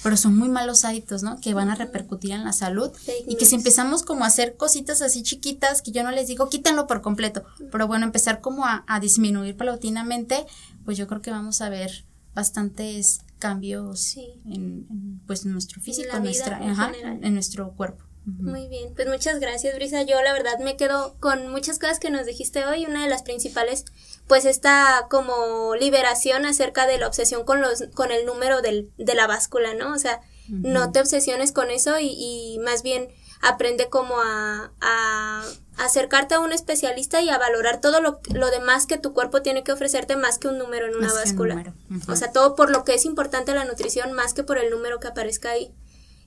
[0.04, 1.40] pero son muy malos hábitos, ¿no?
[1.42, 2.92] Que van a repercutir en la salud
[3.28, 6.50] y que si empezamos como a hacer cositas así chiquitas, que yo no les digo
[6.50, 10.46] quítenlo por completo, pero bueno, empezar como a, a disminuir paulatinamente,
[10.86, 12.06] pues yo creo que vamos a ver
[12.36, 18.04] bastantes cambios en, pues nuestro físico, en, nuestra, en, nuestro cuerpo.
[18.26, 20.02] Muy bien, pues muchas gracias Brisa.
[20.02, 22.86] Yo la verdad me quedo con muchas cosas que nos dijiste hoy.
[22.86, 23.86] Una de las principales,
[24.28, 29.16] pues esta como liberación acerca de la obsesión con los, con el número del, de
[29.16, 29.94] la báscula, ¿no?
[29.94, 30.20] O sea,
[30.50, 33.08] no te obsesiones con eso y, y más bien
[33.42, 35.44] aprende como a, a,
[35.78, 39.64] acercarte a un especialista y a valorar todo lo, lo, demás que tu cuerpo tiene
[39.64, 41.74] que ofrecerte más que un número en una báscula.
[42.08, 45.00] O sea, todo por lo que es importante la nutrición más que por el número
[45.00, 45.74] que aparezca ahí.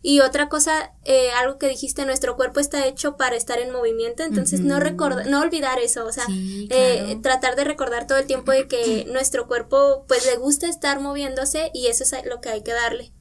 [0.02, 4.22] Y otra cosa, eh, algo que dijiste, nuestro cuerpo está hecho para estar en movimiento,
[4.22, 8.50] entonces no recordar, no olvidar eso, o sea, eh, tratar de recordar todo el tiempo
[8.50, 12.62] de que nuestro cuerpo pues le gusta estar moviéndose y eso es lo que hay
[12.62, 13.12] que darle.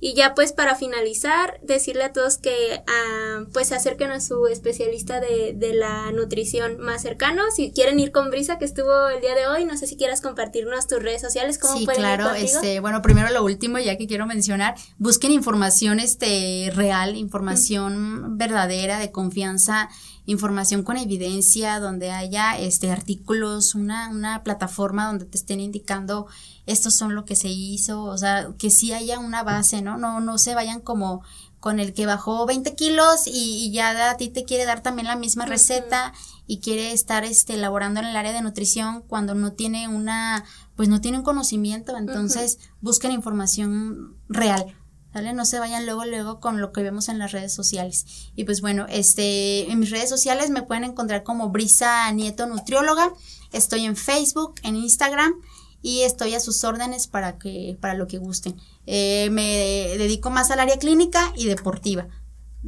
[0.00, 4.46] Y ya pues para finalizar, decirle a todos que ah, pues se acerquen a su
[4.46, 7.42] especialista de, de, la nutrición más cercano.
[7.54, 10.20] Si quieren ir con Brisa, que estuvo el día de hoy, no sé si quieras
[10.20, 14.26] compartirnos tus redes sociales, cómo sí, claro, este, bueno, primero lo último, ya que quiero
[14.26, 19.90] mencionar, busquen información este real, información verdadera, de confianza
[20.30, 26.28] información con evidencia, donde haya este artículos, una, una plataforma donde te estén indicando
[26.66, 29.98] estos son lo que se hizo, o sea, que sí haya una base, ¿no?
[29.98, 31.22] No, no se vayan como
[31.58, 35.16] con el que bajó 20 kilos y, ya a ti te quiere dar también la
[35.16, 36.12] misma receta
[36.46, 40.44] y quiere estar este elaborando en el área de nutrición cuando no tiene una
[40.76, 41.96] pues no tiene un conocimiento.
[41.96, 44.74] Entonces busquen información real
[45.12, 45.32] ¿Vale?
[45.32, 48.06] No se vayan luego, luego con lo que vemos en las redes sociales.
[48.36, 53.12] Y pues bueno, este, en mis redes sociales me pueden encontrar como Brisa Nieto Nutrióloga.
[53.52, 55.34] Estoy en Facebook, en Instagram
[55.82, 58.54] y estoy a sus órdenes para que, para lo que gusten.
[58.86, 62.06] Eh, me dedico más al área clínica y deportiva.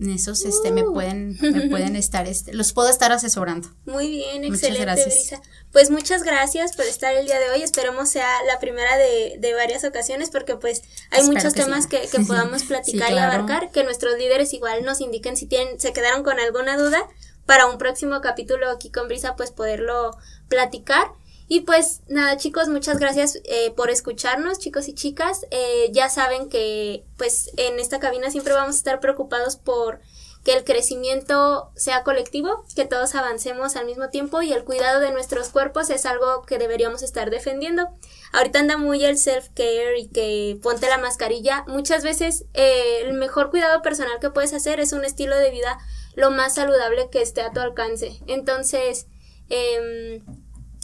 [0.00, 0.92] En esos este me uh.
[0.92, 3.68] pueden me pueden estar este los puedo estar asesorando.
[3.84, 5.40] Muy bien, excelente, Brisa.
[5.70, 7.62] Pues muchas gracias por estar el día de hoy.
[7.62, 12.20] Esperemos sea la primera de, de varias ocasiones porque pues hay muchos temas que, que,
[12.26, 16.40] podamos platicar y abarcar, que nuestros líderes igual nos indiquen si tienen se quedaron con
[16.40, 17.06] alguna duda
[17.44, 20.16] para un próximo capítulo aquí con Brisa pues poderlo
[20.48, 21.12] platicar.
[21.54, 25.44] Y pues nada chicos, muchas gracias eh, por escucharnos chicos y chicas.
[25.50, 30.00] Eh, ya saben que pues en esta cabina siempre vamos a estar preocupados por
[30.44, 35.12] que el crecimiento sea colectivo, que todos avancemos al mismo tiempo y el cuidado de
[35.12, 37.86] nuestros cuerpos es algo que deberíamos estar defendiendo.
[38.32, 41.66] Ahorita anda muy el self-care y que ponte la mascarilla.
[41.68, 45.76] Muchas veces eh, el mejor cuidado personal que puedes hacer es un estilo de vida
[46.14, 48.22] lo más saludable que esté a tu alcance.
[48.26, 49.06] Entonces,
[49.50, 50.22] eh,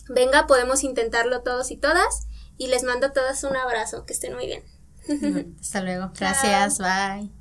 [0.09, 2.27] Venga, podemos intentarlo todos y todas.
[2.57, 4.05] Y les mando a todas un abrazo.
[4.05, 4.65] Que estén muy bien.
[5.61, 6.11] Hasta luego.
[6.19, 6.79] Gracias.
[6.79, 7.38] Bye.